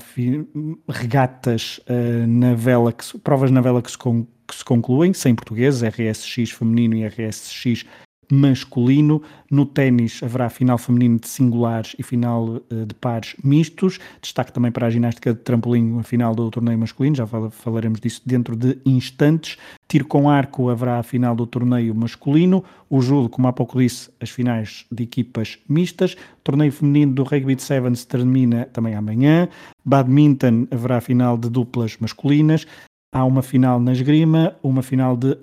regatas 0.89 1.81
uh, 1.89 2.27
na 2.27 2.55
vela, 2.55 2.93
que, 2.93 3.19
provas 3.19 3.51
na 3.51 3.61
vela 3.61 3.83
que 3.83 3.91
se, 3.91 3.99
con 3.99 4.27
que 4.47 4.57
se 4.57 4.65
concluem, 4.65 5.13
sem 5.13 5.35
portugueses, 5.35 5.83
RSX 5.83 6.51
feminino 6.51 6.97
e 6.97 7.07
RSX 7.07 7.85
masculino. 8.31 9.23
No 9.51 9.67
ténis 9.67 10.23
haverá 10.23 10.49
final 10.49 10.79
feminino 10.79 11.19
de 11.19 11.29
singulares 11.29 11.95
e 11.99 12.03
final 12.03 12.45
uh, 12.45 12.87
de 12.87 12.95
pares 12.95 13.35
mistos. 13.43 13.99
Destaque 14.23 14.53
também 14.53 14.71
para 14.71 14.87
a 14.87 14.91
ginástica 14.91 15.35
de 15.35 15.41
trampolim, 15.41 15.99
a 15.99 16.03
final 16.03 16.35
do 16.35 16.51
torneio 16.51 16.79
masculino, 16.79 17.17
já 17.17 17.27
falaremos 17.27 18.01
disso 18.01 18.23
dentro 18.25 18.57
de 18.57 18.79
instantes. 18.87 19.59
Tiro 19.89 20.07
com 20.07 20.31
arco 20.31 20.69
haverá 20.69 21.01
a 21.01 21.03
final 21.03 21.35
do 21.35 21.47
torneio 21.47 21.95
masculino. 21.95 22.63
O 22.89 23.01
judo, 23.01 23.29
como 23.29 23.49
há 23.49 23.53
pouco 23.53 23.79
disse, 23.79 24.09
as 24.21 24.31
finais 24.31 24.87
de 24.91 25.03
equipas 25.03 25.59
mistas. 25.69 26.13
O 26.15 26.43
torneio 26.45 26.73
feminino 26.73 27.13
do 27.13 27.25
Rugby 27.25 27.57
de 27.57 27.63
Sevens 27.63 28.05
termina 28.05 28.67
também 28.73 28.95
amanhã. 28.95 29.49
Badminton 29.85 30.69
haverá 30.71 30.99
a 30.99 31.01
final 31.01 31.37
de 31.37 31.51
duplas 31.51 31.97
masculinas. 31.99 32.67
Há 33.13 33.25
uma 33.25 33.43
final 33.43 33.81
na 33.81 33.93
esgrima, 33.93 34.57
uma 34.63 34.83
final 34.83 35.17
de 35.17 35.37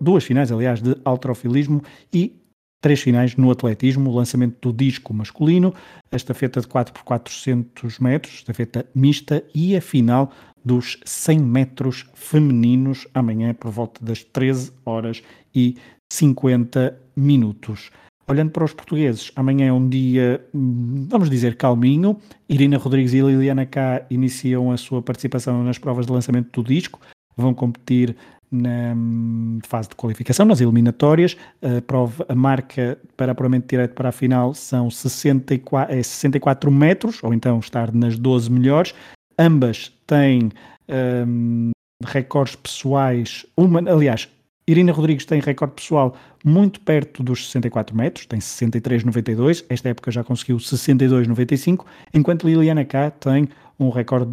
duas 0.00 0.24
finais, 0.24 0.50
aliás, 0.50 0.82
de 0.82 0.96
alterofilismo 1.04 1.80
e 2.12 2.40
três 2.80 3.00
finais 3.00 3.36
no 3.36 3.50
atletismo, 3.50 4.10
o 4.10 4.14
lançamento 4.14 4.56
do 4.60 4.76
disco 4.76 5.14
masculino, 5.14 5.72
a 6.12 6.16
estafeta 6.16 6.60
de 6.60 6.66
4 6.66 6.92
por 6.92 7.02
400 7.04 7.98
metros, 7.98 8.34
estafeta 8.34 8.84
mista 8.94 9.42
e 9.54 9.76
a 9.76 9.80
final 9.80 10.30
dos 10.64 10.98
100 11.04 11.38
metros 11.38 12.06
femininos 12.14 13.06
amanhã 13.14 13.54
por 13.54 13.70
volta 13.70 14.04
das 14.04 14.22
13 14.24 14.72
horas 14.84 15.22
e 15.54 15.76
50 16.12 16.98
minutos. 17.16 17.90
Olhando 18.26 18.50
para 18.52 18.64
os 18.64 18.72
portugueses, 18.72 19.30
amanhã 19.36 19.66
é 19.66 19.72
um 19.72 19.86
dia, 19.86 20.42
hum, 20.54 21.06
vamos 21.10 21.28
dizer, 21.28 21.56
calminho. 21.56 22.18
Irina 22.48 22.78
Rodrigues 22.78 23.12
e 23.12 23.20
Liliana 23.20 23.66
K 23.66 24.06
iniciam 24.08 24.72
a 24.72 24.78
sua 24.78 25.02
participação 25.02 25.62
nas 25.62 25.76
provas 25.76 26.06
de 26.06 26.12
lançamento 26.12 26.62
do 26.62 26.66
disco. 26.66 26.98
Vão 27.36 27.52
competir 27.52 28.16
na 28.50 28.94
hum, 28.96 29.58
fase 29.66 29.90
de 29.90 29.96
qualificação, 29.96 30.46
nas 30.46 30.60
eliminatórias. 30.60 31.36
A, 31.60 31.82
prova, 31.82 32.24
a 32.26 32.34
marca 32.34 32.98
para 33.14 33.32
apuramento 33.32 33.66
direto 33.68 33.92
para 33.92 34.08
a 34.08 34.12
final 34.12 34.54
são 34.54 34.90
64, 34.90 35.94
é 35.94 36.02
64 36.02 36.70
metros, 36.70 37.22
ou 37.22 37.34
então 37.34 37.58
estar 37.58 37.92
nas 37.92 38.18
12 38.18 38.50
melhores. 38.50 38.94
Ambas 39.38 39.92
têm 40.06 40.50
um, 41.26 41.72
recordes 42.04 42.56
pessoais, 42.56 43.44
uma, 43.56 43.80
aliás, 43.80 44.28
Irina 44.66 44.92
Rodrigues 44.92 45.26
tem 45.26 45.40
recorde 45.40 45.74
pessoal 45.74 46.16
muito 46.42 46.80
perto 46.80 47.22
dos 47.22 47.46
64 47.46 47.94
metros, 47.94 48.26
tem 48.26 48.38
63,92. 48.38 49.64
Esta 49.68 49.90
época 49.90 50.10
já 50.10 50.24
conseguiu 50.24 50.56
62,95, 50.56 51.84
enquanto 52.14 52.46
Liliana 52.46 52.84
K 52.84 53.10
tem 53.10 53.48
um 53.78 53.90
recorde 53.90 54.30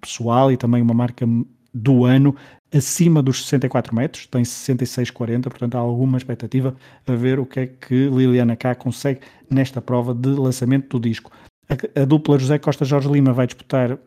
pessoal 0.00 0.50
e 0.50 0.56
também 0.56 0.82
uma 0.82 0.94
marca 0.94 1.24
do 1.72 2.04
ano 2.04 2.36
acima 2.74 3.22
dos 3.22 3.44
64 3.44 3.94
metros, 3.94 4.26
tem 4.26 4.42
66,40, 4.42 5.42
portanto 5.42 5.74
há 5.76 5.78
alguma 5.78 6.18
expectativa 6.18 6.74
a 7.06 7.12
ver 7.12 7.38
o 7.38 7.46
que 7.46 7.60
é 7.60 7.66
que 7.66 8.08
Liliana 8.08 8.56
K 8.56 8.74
consegue 8.74 9.20
nesta 9.48 9.80
prova 9.80 10.14
de 10.14 10.30
lançamento 10.30 10.98
do 10.98 11.08
disco. 11.08 11.30
A, 11.94 12.04
dupla 12.04 12.38
José 12.38 12.58
Costa 12.58 12.84
Jorge 12.84 13.08
Lima 13.08 13.32
vai 13.32 13.46
disputar 13.46 13.92
uh, 13.92 13.98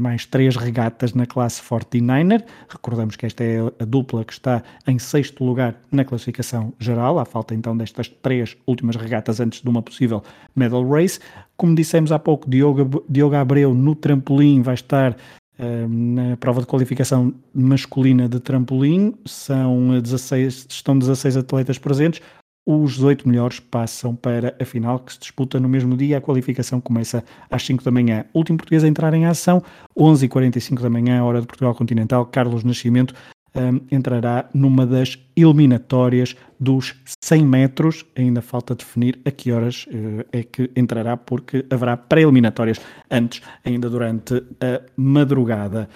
mais 0.00 0.26
três 0.26 0.56
regatas 0.56 1.14
na 1.14 1.26
classe 1.26 1.62
49er. 1.62 2.42
Recordamos 2.68 3.14
que 3.14 3.24
esta 3.24 3.44
é 3.44 3.58
a 3.78 3.84
dupla 3.84 4.24
que 4.24 4.32
está 4.32 4.62
em 4.86 4.98
sexto 4.98 5.44
lugar 5.44 5.76
na 5.92 6.04
classificação 6.04 6.72
geral. 6.78 7.18
Há 7.18 7.24
falta 7.24 7.54
então 7.54 7.76
destas 7.76 8.08
três 8.08 8.56
últimas 8.66 8.96
regatas 8.96 9.38
antes 9.38 9.62
de 9.62 9.68
uma 9.68 9.82
possível 9.82 10.22
medal 10.56 10.86
race. 10.88 11.20
Como 11.56 11.74
dissemos 11.74 12.10
há 12.10 12.18
pouco, 12.18 12.50
Diogo, 12.50 13.04
Diogo 13.08 13.36
Abreu 13.36 13.72
no 13.72 13.94
trampolim 13.94 14.60
vai 14.60 14.74
estar 14.74 15.12
uh, 15.12 15.88
na 15.88 16.36
prova 16.36 16.60
de 16.60 16.66
qualificação 16.66 17.32
masculina 17.54 18.28
de 18.28 18.40
trampolim. 18.40 19.14
São 19.24 20.00
16, 20.00 20.66
estão 20.68 20.98
16 20.98 21.36
atletas 21.36 21.78
presentes. 21.78 22.20
Os 22.66 23.02
oito 23.02 23.28
melhores 23.28 23.60
passam 23.60 24.16
para 24.16 24.56
a 24.58 24.64
final 24.64 24.98
que 24.98 25.12
se 25.12 25.18
disputa 25.20 25.60
no 25.60 25.68
mesmo 25.68 25.96
dia. 25.96 26.16
A 26.16 26.20
qualificação 26.20 26.80
começa 26.80 27.22
às 27.50 27.64
5 27.64 27.84
da 27.84 27.90
manhã. 27.90 28.24
Último 28.32 28.56
português 28.56 28.82
a 28.82 28.88
entrar 28.88 29.12
em 29.12 29.26
ação, 29.26 29.62
11h45 29.98 30.80
da 30.80 30.88
manhã, 30.88 31.22
hora 31.22 31.40
de 31.40 31.46
Portugal 31.46 31.74
Continental, 31.74 32.24
Carlos 32.24 32.64
Nascimento 32.64 33.14
um, 33.54 33.80
entrará 33.90 34.48
numa 34.52 34.86
das 34.86 35.18
eliminatórias 35.36 36.36
dos 36.58 36.94
100 37.22 37.46
metros. 37.46 38.04
Ainda 38.16 38.42
falta 38.42 38.74
definir 38.74 39.20
a 39.24 39.30
que 39.30 39.52
horas 39.52 39.86
uh, 39.86 40.24
é 40.32 40.42
que 40.42 40.70
entrará, 40.76 41.16
porque 41.16 41.64
haverá 41.70 41.96
pré-eliminatórias 41.96 42.80
antes, 43.10 43.42
ainda 43.64 43.88
durante 43.88 44.42
a 44.60 44.80
madrugada. 44.96 45.88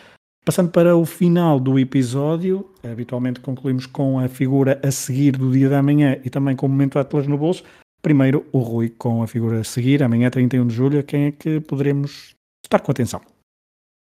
Passando 0.48 0.70
para 0.70 0.96
o 0.96 1.04
final 1.04 1.61
do 1.61 1.78
episódio, 1.78 2.70
habitualmente 2.82 3.38
concluímos 3.38 3.84
com 3.84 4.18
a 4.18 4.28
figura 4.28 4.80
a 4.82 4.90
seguir 4.90 5.32
do 5.37 5.52
dia 5.52 5.68
da 5.68 5.82
manhã 5.82 6.18
e 6.24 6.30
também 6.30 6.56
com 6.56 6.64
o 6.64 6.70
momento 6.70 6.98
Atlas 6.98 7.26
no 7.26 7.37
bolso. 7.37 7.62
Primeiro, 8.00 8.46
o 8.50 8.61
Rui 8.61 8.88
com 8.88 9.22
a 9.22 9.26
figura 9.26 9.61
a 9.61 9.64
seguir, 9.64 10.02
amanhã 10.02 10.30
31 10.30 10.66
de 10.66 10.74
julho, 10.74 11.04
quem 11.04 11.24
é 11.24 11.32
que 11.32 11.61
poderemos 11.61 12.34
estar 12.64 12.78
com 12.78 12.90
atenção? 12.90 13.20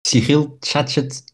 Cyril 0.06 0.56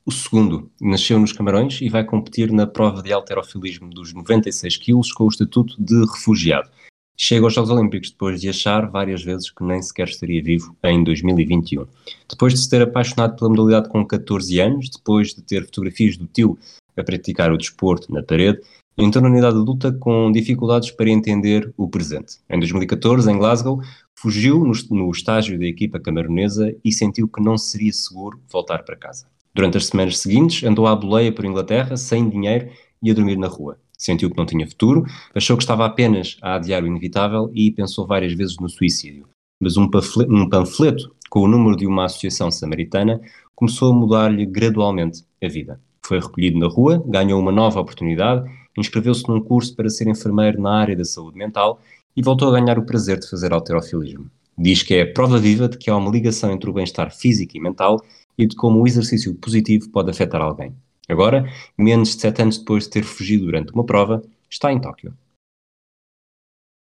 o 0.07 0.11
segundo, 0.11 0.73
nasceu 0.81 1.19
nos 1.19 1.35
Camarões 1.35 1.83
e 1.83 1.91
vai 1.91 2.03
competir 2.03 2.51
na 2.51 2.67
prova 2.67 3.03
de 3.03 3.13
alterofilismo 3.13 3.91
dos 3.91 4.15
96 4.15 4.79
quilos 4.79 5.13
com 5.13 5.25
o 5.25 5.29
estatuto 5.29 5.77
de 5.79 6.01
refugiado. 6.01 6.71
Chega 7.17 7.47
aos 7.47 7.55
Jogos 7.55 7.71
Olímpicos 7.71 8.11
depois 8.11 8.41
de 8.41 8.49
achar 8.49 8.91
várias 8.91 9.23
vezes 9.23 9.49
que 9.49 9.63
nem 9.63 9.81
sequer 9.81 10.09
estaria 10.09 10.43
vivo 10.43 10.77
em 10.83 11.05
2021. 11.05 11.87
Depois 12.29 12.53
de 12.53 12.59
se 12.59 12.69
ter 12.69 12.83
apaixonado 12.83 13.37
pela 13.37 13.49
modalidade 13.49 13.89
com 13.89 14.05
14 14.05 14.59
anos, 14.59 14.91
depois 14.91 15.29
de 15.29 15.41
ter 15.41 15.65
fotografias 15.65 16.17
do 16.17 16.27
tio 16.27 16.59
a 16.97 17.05
praticar 17.05 17.53
o 17.53 17.57
desporto 17.57 18.13
na 18.13 18.21
parede, 18.21 18.61
entrou 18.99 19.23
na 19.23 19.31
unidade 19.31 19.57
adulta 19.57 19.93
com 19.93 20.33
dificuldades 20.33 20.91
para 20.91 21.09
entender 21.09 21.73
o 21.77 21.89
presente. 21.89 22.39
Em 22.51 22.59
2014, 22.59 23.31
em 23.31 23.39
Glasgow, 23.39 23.81
fugiu 24.19 24.65
no, 24.65 24.73
no 24.91 25.11
estágio 25.13 25.57
da 25.57 25.67
equipa 25.67 26.01
camaronesa 26.01 26.75
e 26.85 26.93
sentiu 26.93 27.29
que 27.29 27.41
não 27.41 27.57
seria 27.57 27.93
seguro 27.93 28.41
voltar 28.51 28.83
para 28.83 28.97
casa. 28.97 29.27
Durante 29.55 29.77
as 29.77 29.87
semanas 29.87 30.19
seguintes, 30.19 30.65
andou 30.65 30.85
à 30.85 30.97
boleia 30.97 31.31
por 31.31 31.45
Inglaterra, 31.45 31.97
sem 31.97 32.29
dinheiro 32.29 32.71
e 33.01 33.09
a 33.09 33.15
dormir 33.15 33.37
na 33.37 33.47
rua 33.47 33.79
sentiu 34.05 34.31
que 34.31 34.37
não 34.37 34.45
tinha 34.45 34.67
futuro, 34.67 35.05
achou 35.35 35.57
que 35.57 35.63
estava 35.63 35.87
apenas 35.87 36.37
a 36.43 36.57
adiar 36.57 36.83
o 36.83 36.87
inevitável 36.87 37.51
e 37.55 37.71
pensou 37.71 38.07
várias 38.07 38.35
vezes 38.35 38.57
no 38.61 38.69
suicídio. 38.69 39.27
Mas 39.61 39.77
um 39.77 39.89
um 40.29 40.49
panfleto 40.49 41.15
com 41.31 41.41
o 41.41 41.49
número 41.49 41.77
de 41.77 41.87
uma 41.87 42.05
associação 42.05 42.51
samaritana 42.51 43.21
começou 43.55 43.93
a 43.93 43.97
mudar-lhe 43.97 44.45
gradualmente 44.45 45.25
a 45.43 45.49
vida. 45.49 45.81
Foi 46.05 46.21
recolhido 46.21 46.59
na 46.59 46.69
rua, 46.69 47.03
ganhou 47.07 47.41
uma 47.41 47.51
nova 47.51 47.81
oportunidade, 47.81 48.45
inscreveu-se 48.77 49.27
num 49.27 49.41
curso 49.41 49.75
para 49.75 49.89
ser 49.89 50.07
enfermeiro 50.07 50.61
na 50.61 50.77
área 50.77 50.95
da 50.95 51.05
saúde 51.05 51.39
mental 51.39 51.81
e 52.15 52.23
voltou 52.23 52.49
a 52.49 52.61
ganhar 52.61 52.79
o 52.79 52.85
prazer 52.85 53.19
de 53.19 53.29
fazer 53.29 53.55
alterofilismo. 53.55 54.31
Diz 54.57 54.83
que 54.83 54.95
é 54.95 55.03
a 55.03 55.13
prova 55.13 55.39
viva 55.39 55.69
de 55.69 55.79
que 55.79 55.91
há 55.91 55.97
uma 55.97 56.11
ligação 56.11 56.53
entre 56.53 56.69
o 56.69 56.73
bem-estar 56.73 57.11
físico 57.11 57.57
e 57.57 57.61
mental 57.61 58.01
e 58.37 58.47
de 58.47 58.55
como 58.55 58.81
o 58.81 58.87
exercício 58.87 59.35
positivo 59.35 59.89
pode 59.91 60.11
afetar 60.11 60.43
alguém. 60.43 60.75
Agora, 61.09 61.45
menos 61.77 62.15
de 62.15 62.21
sete 62.21 62.43
anos 62.43 62.59
depois 62.59 62.85
de 62.85 62.91
ter 62.91 63.03
fugido 63.03 63.47
durante 63.47 63.73
uma 63.73 63.85
prova, 63.85 64.23
está 64.51 64.73
em 64.73 64.81
Tóquio. 64.81 65.17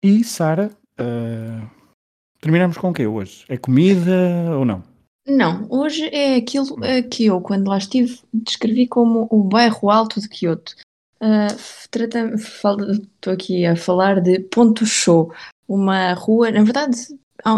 E 0.03 0.23
Sara, 0.23 0.69
uh, 0.99 1.69
terminamos 2.39 2.77
com 2.77 2.89
o 2.89 2.93
quê 2.93 3.07
hoje? 3.07 3.45
É 3.49 3.57
comida 3.57 4.55
ou 4.57 4.65
não? 4.65 4.83
Não, 5.27 5.67
hoje 5.71 6.07
é 6.13 6.35
aquilo 6.35 6.77
que 7.09 7.25
eu, 7.25 7.41
quando 7.41 7.67
lá 7.67 7.79
estive, 7.79 8.19
descrevi 8.31 8.87
como 8.87 9.27
o 9.31 9.43
bairro 9.43 9.89
alto 9.89 10.21
de 10.21 10.29
Kyoto. 10.29 10.75
Uh, 11.19 11.47
estou 12.37 13.33
aqui 13.33 13.65
a 13.65 13.75
falar 13.75 14.21
de 14.21 14.39
Ponto 14.41 14.85
Show, 14.85 15.33
uma 15.67 16.13
rua, 16.13 16.51
na 16.51 16.63
verdade, 16.63 16.95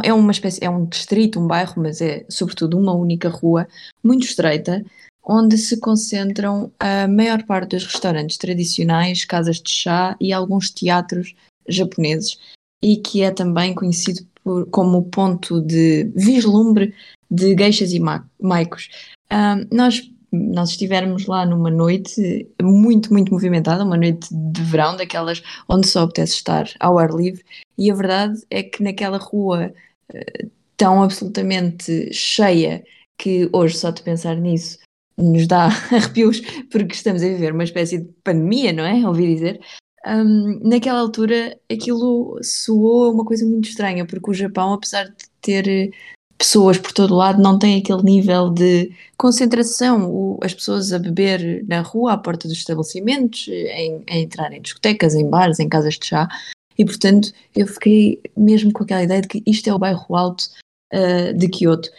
é 0.03 0.13
uma 0.13 0.31
espécie, 0.31 0.63
é 0.63 0.69
um 0.69 0.85
distrito, 0.85 1.39
um 1.39 1.47
bairro, 1.47 1.81
mas 1.81 2.01
é 2.01 2.25
sobretudo 2.29 2.77
uma 2.77 2.93
única 2.93 3.27
rua, 3.27 3.67
muito 4.01 4.25
estreita, 4.25 4.85
onde 5.27 5.57
se 5.57 5.77
concentram 5.79 6.71
a 6.79 7.07
maior 7.07 7.43
parte 7.43 7.71
dos 7.75 7.85
restaurantes 7.85 8.37
tradicionais, 8.37 9.25
casas 9.25 9.61
de 9.61 9.69
chá 9.69 10.15
e 10.21 10.31
alguns 10.31 10.69
teatros 10.69 11.35
japoneses, 11.67 12.39
e 12.81 12.97
que 12.97 13.21
é 13.21 13.31
também 13.31 13.75
conhecido 13.75 14.25
por, 14.41 14.65
como 14.69 15.03
ponto 15.03 15.59
de 15.59 16.05
vislumbre 16.15 16.93
de 17.29 17.53
geixas 17.57 17.91
e 17.91 17.99
maicos. 18.39 18.87
Nós, 19.69 20.09
nós 20.31 20.69
estivemos 20.69 21.25
lá 21.25 21.45
numa 21.45 21.69
noite 21.69 22.47
muito, 22.61 23.11
muito 23.11 23.33
movimentada, 23.33 23.83
uma 23.83 23.97
noite 23.97 24.29
de 24.31 24.61
verão, 24.61 24.95
daquelas 24.95 25.43
onde 25.67 25.87
só 25.87 26.03
apetece 26.03 26.35
estar 26.35 26.69
ao 26.79 26.97
ar 26.97 27.11
livre, 27.11 27.43
e 27.77 27.91
a 27.91 27.95
verdade 27.95 28.41
é 28.49 28.63
que 28.63 28.81
naquela 28.81 29.17
rua 29.17 29.73
uh, 30.13 30.49
tão 30.77 31.03
absolutamente 31.03 32.13
cheia 32.13 32.83
que 33.17 33.49
hoje 33.51 33.77
só 33.77 33.89
de 33.89 34.01
pensar 34.03 34.35
nisso 34.35 34.77
nos 35.17 35.47
dá 35.47 35.65
arrepios 35.91 36.41
porque 36.71 36.93
estamos 36.93 37.23
a 37.23 37.27
viver 37.27 37.53
uma 37.53 37.63
espécie 37.63 37.99
de 37.99 38.09
pandemia, 38.23 38.71
não 38.73 38.85
é? 38.85 39.07
Ouvi 39.07 39.33
dizer. 39.33 39.59
Um, 40.05 40.59
naquela 40.63 40.99
altura 40.99 41.57
aquilo 41.71 42.39
soou 42.41 43.13
uma 43.13 43.25
coisa 43.25 43.45
muito 43.45 43.67
estranha, 43.67 44.05
porque 44.05 44.31
o 44.31 44.33
Japão, 44.33 44.73
apesar 44.73 45.05
de 45.05 45.15
ter 45.41 45.67
eh, 45.67 45.89
pessoas 46.37 46.77
por 46.77 46.93
todo 46.93 47.15
lado, 47.15 47.41
não 47.41 47.59
tem 47.59 47.79
aquele 47.79 48.03
nível 48.03 48.49
de 48.49 48.91
concentração, 49.17 50.09
o, 50.09 50.39
as 50.41 50.53
pessoas 50.53 50.93
a 50.93 50.99
beber 50.99 51.65
na 51.67 51.81
rua, 51.81 52.13
à 52.13 52.17
porta 52.17 52.47
dos 52.47 52.57
estabelecimentos, 52.57 53.47
em, 53.49 54.03
a 54.09 54.17
entrar 54.17 54.53
em 54.53 54.61
discotecas, 54.61 55.15
em 55.15 55.29
bares, 55.29 55.59
em 55.59 55.67
casas 55.67 55.95
de 55.95 56.05
chá, 56.05 56.29
e 56.77 56.85
portanto 56.85 57.33
eu 57.55 57.67
fiquei 57.67 58.21
mesmo 58.37 58.71
com 58.71 58.83
aquela 58.83 59.03
ideia 59.03 59.21
de 59.21 59.27
que 59.27 59.43
isto 59.45 59.67
é 59.69 59.73
o 59.73 59.79
bairro 59.79 60.15
alto 60.15 60.45
uh, 60.93 61.33
de 61.33 61.49
Kyoto. 61.49 61.89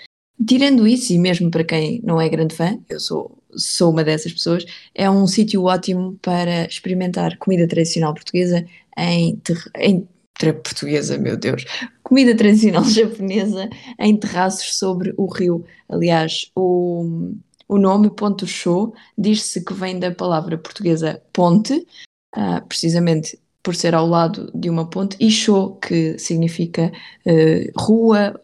Tirando 0.46 0.86
isso, 0.86 1.12
e 1.12 1.18
mesmo 1.18 1.50
para 1.50 1.64
quem 1.64 2.00
não 2.04 2.20
é 2.20 2.28
grande 2.28 2.54
fã, 2.54 2.78
eu 2.88 3.00
sou, 3.00 3.38
sou 3.56 3.90
uma 3.90 4.04
dessas 4.04 4.32
pessoas, 4.32 4.64
é 4.94 5.10
um 5.10 5.26
sítio 5.26 5.64
ótimo 5.64 6.16
para 6.22 6.64
experimentar 6.66 7.36
comida 7.38 7.66
tradicional 7.66 8.14
portuguesa 8.14 8.64
em, 8.96 9.40
em 9.76 10.08
portuguesa, 10.62 11.18
meu 11.18 11.36
Deus, 11.36 11.64
comida 12.02 12.36
tradicional 12.36 12.84
japonesa 12.88 13.68
em 13.98 14.16
terraços 14.16 14.78
sobre 14.78 15.12
o 15.16 15.26
rio. 15.26 15.64
Aliás, 15.88 16.50
o, 16.54 17.32
o 17.68 17.76
nome 17.76 18.08
Ponto 18.10 18.46
Show 18.46 18.94
diz-se 19.16 19.64
que 19.64 19.74
vem 19.74 19.98
da 19.98 20.12
palavra 20.12 20.56
portuguesa 20.56 21.20
ponte, 21.32 21.84
uh, 22.36 22.64
precisamente 22.68 23.38
por 23.60 23.74
ser 23.74 23.94
ao 23.94 24.06
lado 24.06 24.50
de 24.54 24.70
uma 24.70 24.88
ponte, 24.88 25.16
e 25.18 25.30
show, 25.30 25.74
que 25.76 26.16
significa 26.18 26.92
uh, 27.26 27.80
rua, 27.80 28.40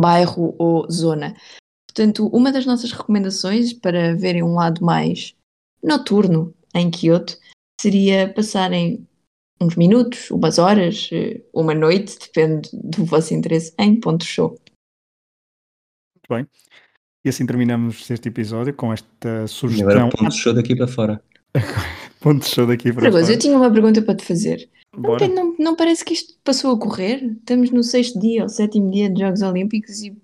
bairro 0.00 0.54
ou 0.58 0.90
zona. 0.90 1.34
Portanto, 1.88 2.26
uma 2.28 2.50
das 2.50 2.66
nossas 2.66 2.92
recomendações 2.92 3.72
para 3.72 4.16
verem 4.16 4.42
um 4.42 4.54
lado 4.54 4.84
mais 4.84 5.34
noturno 5.82 6.54
em 6.74 6.90
Kyoto 6.90 7.38
seria 7.80 8.32
passarem 8.32 9.06
uns 9.60 9.76
minutos, 9.76 10.30
umas 10.30 10.58
horas, 10.58 11.08
eh, 11.12 11.40
uma 11.52 11.74
noite, 11.74 12.18
depende 12.18 12.68
do 12.72 13.04
vosso 13.04 13.32
interesse, 13.34 13.72
em 13.78 13.98
Ponto 13.98 14.24
Show. 14.24 14.58
Muito 16.14 16.28
bem. 16.28 16.46
E 17.24 17.28
assim 17.28 17.46
terminamos 17.46 18.10
este 18.10 18.28
episódio 18.28 18.74
com 18.74 18.92
esta 18.92 19.46
sugestão. 19.46 19.88
Agora 19.90 20.10
ponto 20.10 20.34
show 20.34 20.52
daqui 20.52 20.76
para 20.76 20.86
fora. 20.86 21.24
ponto 22.20 22.46
show 22.46 22.66
daqui 22.66 22.92
para 22.92 23.10
fora. 23.10 23.32
Eu 23.32 23.38
tinha 23.38 23.56
uma 23.56 23.72
pergunta 23.72 24.02
para 24.02 24.14
te 24.14 24.24
fazer. 24.24 24.68
Não, 24.96 25.28
não, 25.28 25.56
não, 25.58 25.76
parece 25.76 26.04
que 26.04 26.14
isto 26.14 26.34
passou 26.44 26.74
a 26.74 26.78
correr? 26.78 27.24
Estamos 27.24 27.70
no 27.70 27.82
sexto 27.82 28.18
dia 28.18 28.42
ou 28.42 28.48
sétimo 28.48 28.90
dia 28.90 29.10
de 29.10 29.20
Jogos 29.20 29.42
Olímpicos 29.42 30.02
e 30.02 30.16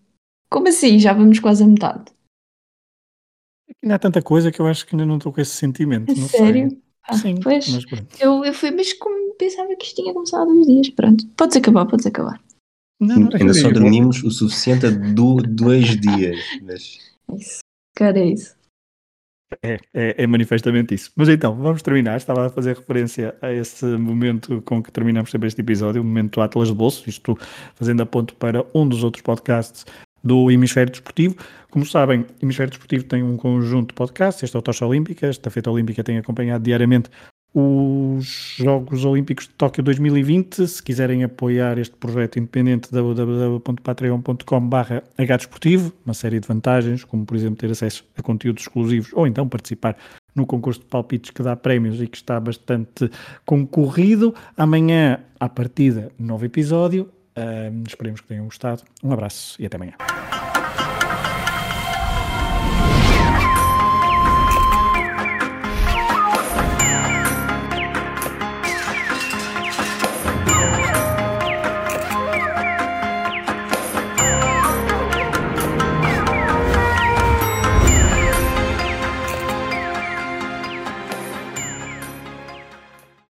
como 0.50 0.68
assim? 0.68 0.98
Já 0.98 1.12
vamos 1.12 1.38
quase 1.38 1.62
a 1.62 1.66
metade. 1.66 2.12
Não 3.82 3.94
há 3.94 3.98
tanta 3.98 4.20
coisa 4.20 4.50
que 4.50 4.60
eu 4.60 4.66
acho 4.66 4.86
que 4.86 4.94
ainda 4.94 5.06
não 5.06 5.16
estou 5.16 5.32
com 5.32 5.40
esse 5.40 5.52
sentimento. 5.52 6.14
Não 6.14 6.28
Sério? 6.28 6.76
Ah, 7.04 7.16
Sim, 7.16 7.36
pois, 7.40 7.66
mas 7.68 7.84
Eu, 8.20 8.44
eu 8.44 8.52
fui, 8.52 8.70
mas 8.70 8.92
como 8.92 9.34
pensava 9.34 9.74
que 9.76 9.86
isto 9.86 10.02
tinha 10.02 10.12
começado 10.12 10.42
há 10.42 10.44
dois 10.44 10.66
dias, 10.66 10.90
pronto. 10.90 11.26
Podes 11.36 11.56
acabar, 11.56 11.86
podes 11.86 12.06
acabar. 12.06 12.40
Não, 13.00 13.16
não 13.16 13.30
ainda 13.32 13.54
só 13.54 13.70
dormimos 13.70 14.22
o 14.22 14.30
suficiente 14.30 14.86
a 14.86 14.90
do, 14.90 15.36
dois 15.36 15.98
dias. 15.98 16.38
Mas... 16.62 16.98
Isso, 17.34 17.60
cara, 17.96 18.18
é 18.18 18.26
isso. 18.26 18.54
É, 19.62 19.78
é, 19.92 20.22
é, 20.22 20.26
manifestamente 20.26 20.94
isso. 20.94 21.10
Mas 21.16 21.28
então, 21.28 21.54
vamos 21.56 21.82
terminar. 21.82 22.16
Estava 22.16 22.46
a 22.46 22.50
fazer 22.50 22.76
referência 22.76 23.34
a 23.42 23.52
esse 23.52 23.84
momento 23.84 24.62
com 24.62 24.82
que 24.82 24.92
terminamos 24.92 25.30
sempre 25.30 25.48
este 25.48 25.60
episódio, 25.60 26.00
o 26.00 26.04
momento 26.04 26.40
Atlas 26.40 26.68
de 26.68 26.74
Bolso, 26.74 27.08
isto 27.08 27.36
fazendo 27.74 28.02
a 28.02 28.06
ponto 28.06 28.34
para 28.36 28.64
um 28.74 28.88
dos 28.88 29.02
outros 29.02 29.22
podcasts 29.22 29.84
do 30.22 30.50
Hemisfério 30.50 30.92
Desportivo. 30.92 31.36
Como 31.70 31.84
sabem, 31.84 32.26
Hemisfério 32.40 32.70
Desportivo 32.70 33.04
tem 33.04 33.22
um 33.22 33.36
conjunto 33.36 33.88
de 33.88 33.94
podcasts, 33.94 34.42
este 34.42 34.56
é 34.56 34.58
o 34.58 34.62
Tocha 34.62 34.86
Olímpica, 34.86 35.26
esta 35.26 35.50
feita 35.50 35.70
olímpica 35.70 36.04
tem 36.04 36.18
acompanhado 36.18 36.62
diariamente 36.62 37.10
os 37.52 38.54
Jogos 38.56 39.04
Olímpicos 39.04 39.48
de 39.48 39.54
Tóquio 39.54 39.82
2020. 39.82 40.68
Se 40.68 40.80
quiserem 40.82 41.24
apoiar 41.24 41.78
este 41.78 41.96
projeto 41.96 42.38
independente, 42.38 42.92
www.patreon.com.br 42.92 45.02
hdesportivo, 45.18 45.92
uma 46.04 46.14
série 46.14 46.38
de 46.38 46.46
vantagens, 46.46 47.02
como 47.04 47.26
por 47.26 47.36
exemplo 47.36 47.56
ter 47.56 47.70
acesso 47.70 48.04
a 48.16 48.22
conteúdos 48.22 48.62
exclusivos 48.62 49.10
ou 49.12 49.26
então 49.26 49.48
participar 49.48 49.96
no 50.34 50.46
concurso 50.46 50.80
de 50.80 50.86
palpites 50.86 51.30
que 51.30 51.42
dá 51.42 51.56
prémios 51.56 52.00
e 52.00 52.06
que 52.06 52.16
está 52.16 52.38
bastante 52.38 53.10
concorrido. 53.44 54.34
Amanhã, 54.56 55.20
à 55.38 55.48
partida, 55.48 56.12
novo 56.18 56.44
episódio. 56.44 57.10
Uh, 57.36 57.82
esperemos 57.86 58.20
que 58.20 58.28
tenham 58.28 58.44
gostado. 58.44 58.82
Um 59.02 59.12
abraço 59.12 59.60
e 59.60 59.66
até 59.66 59.76
amanhã. 59.76 59.94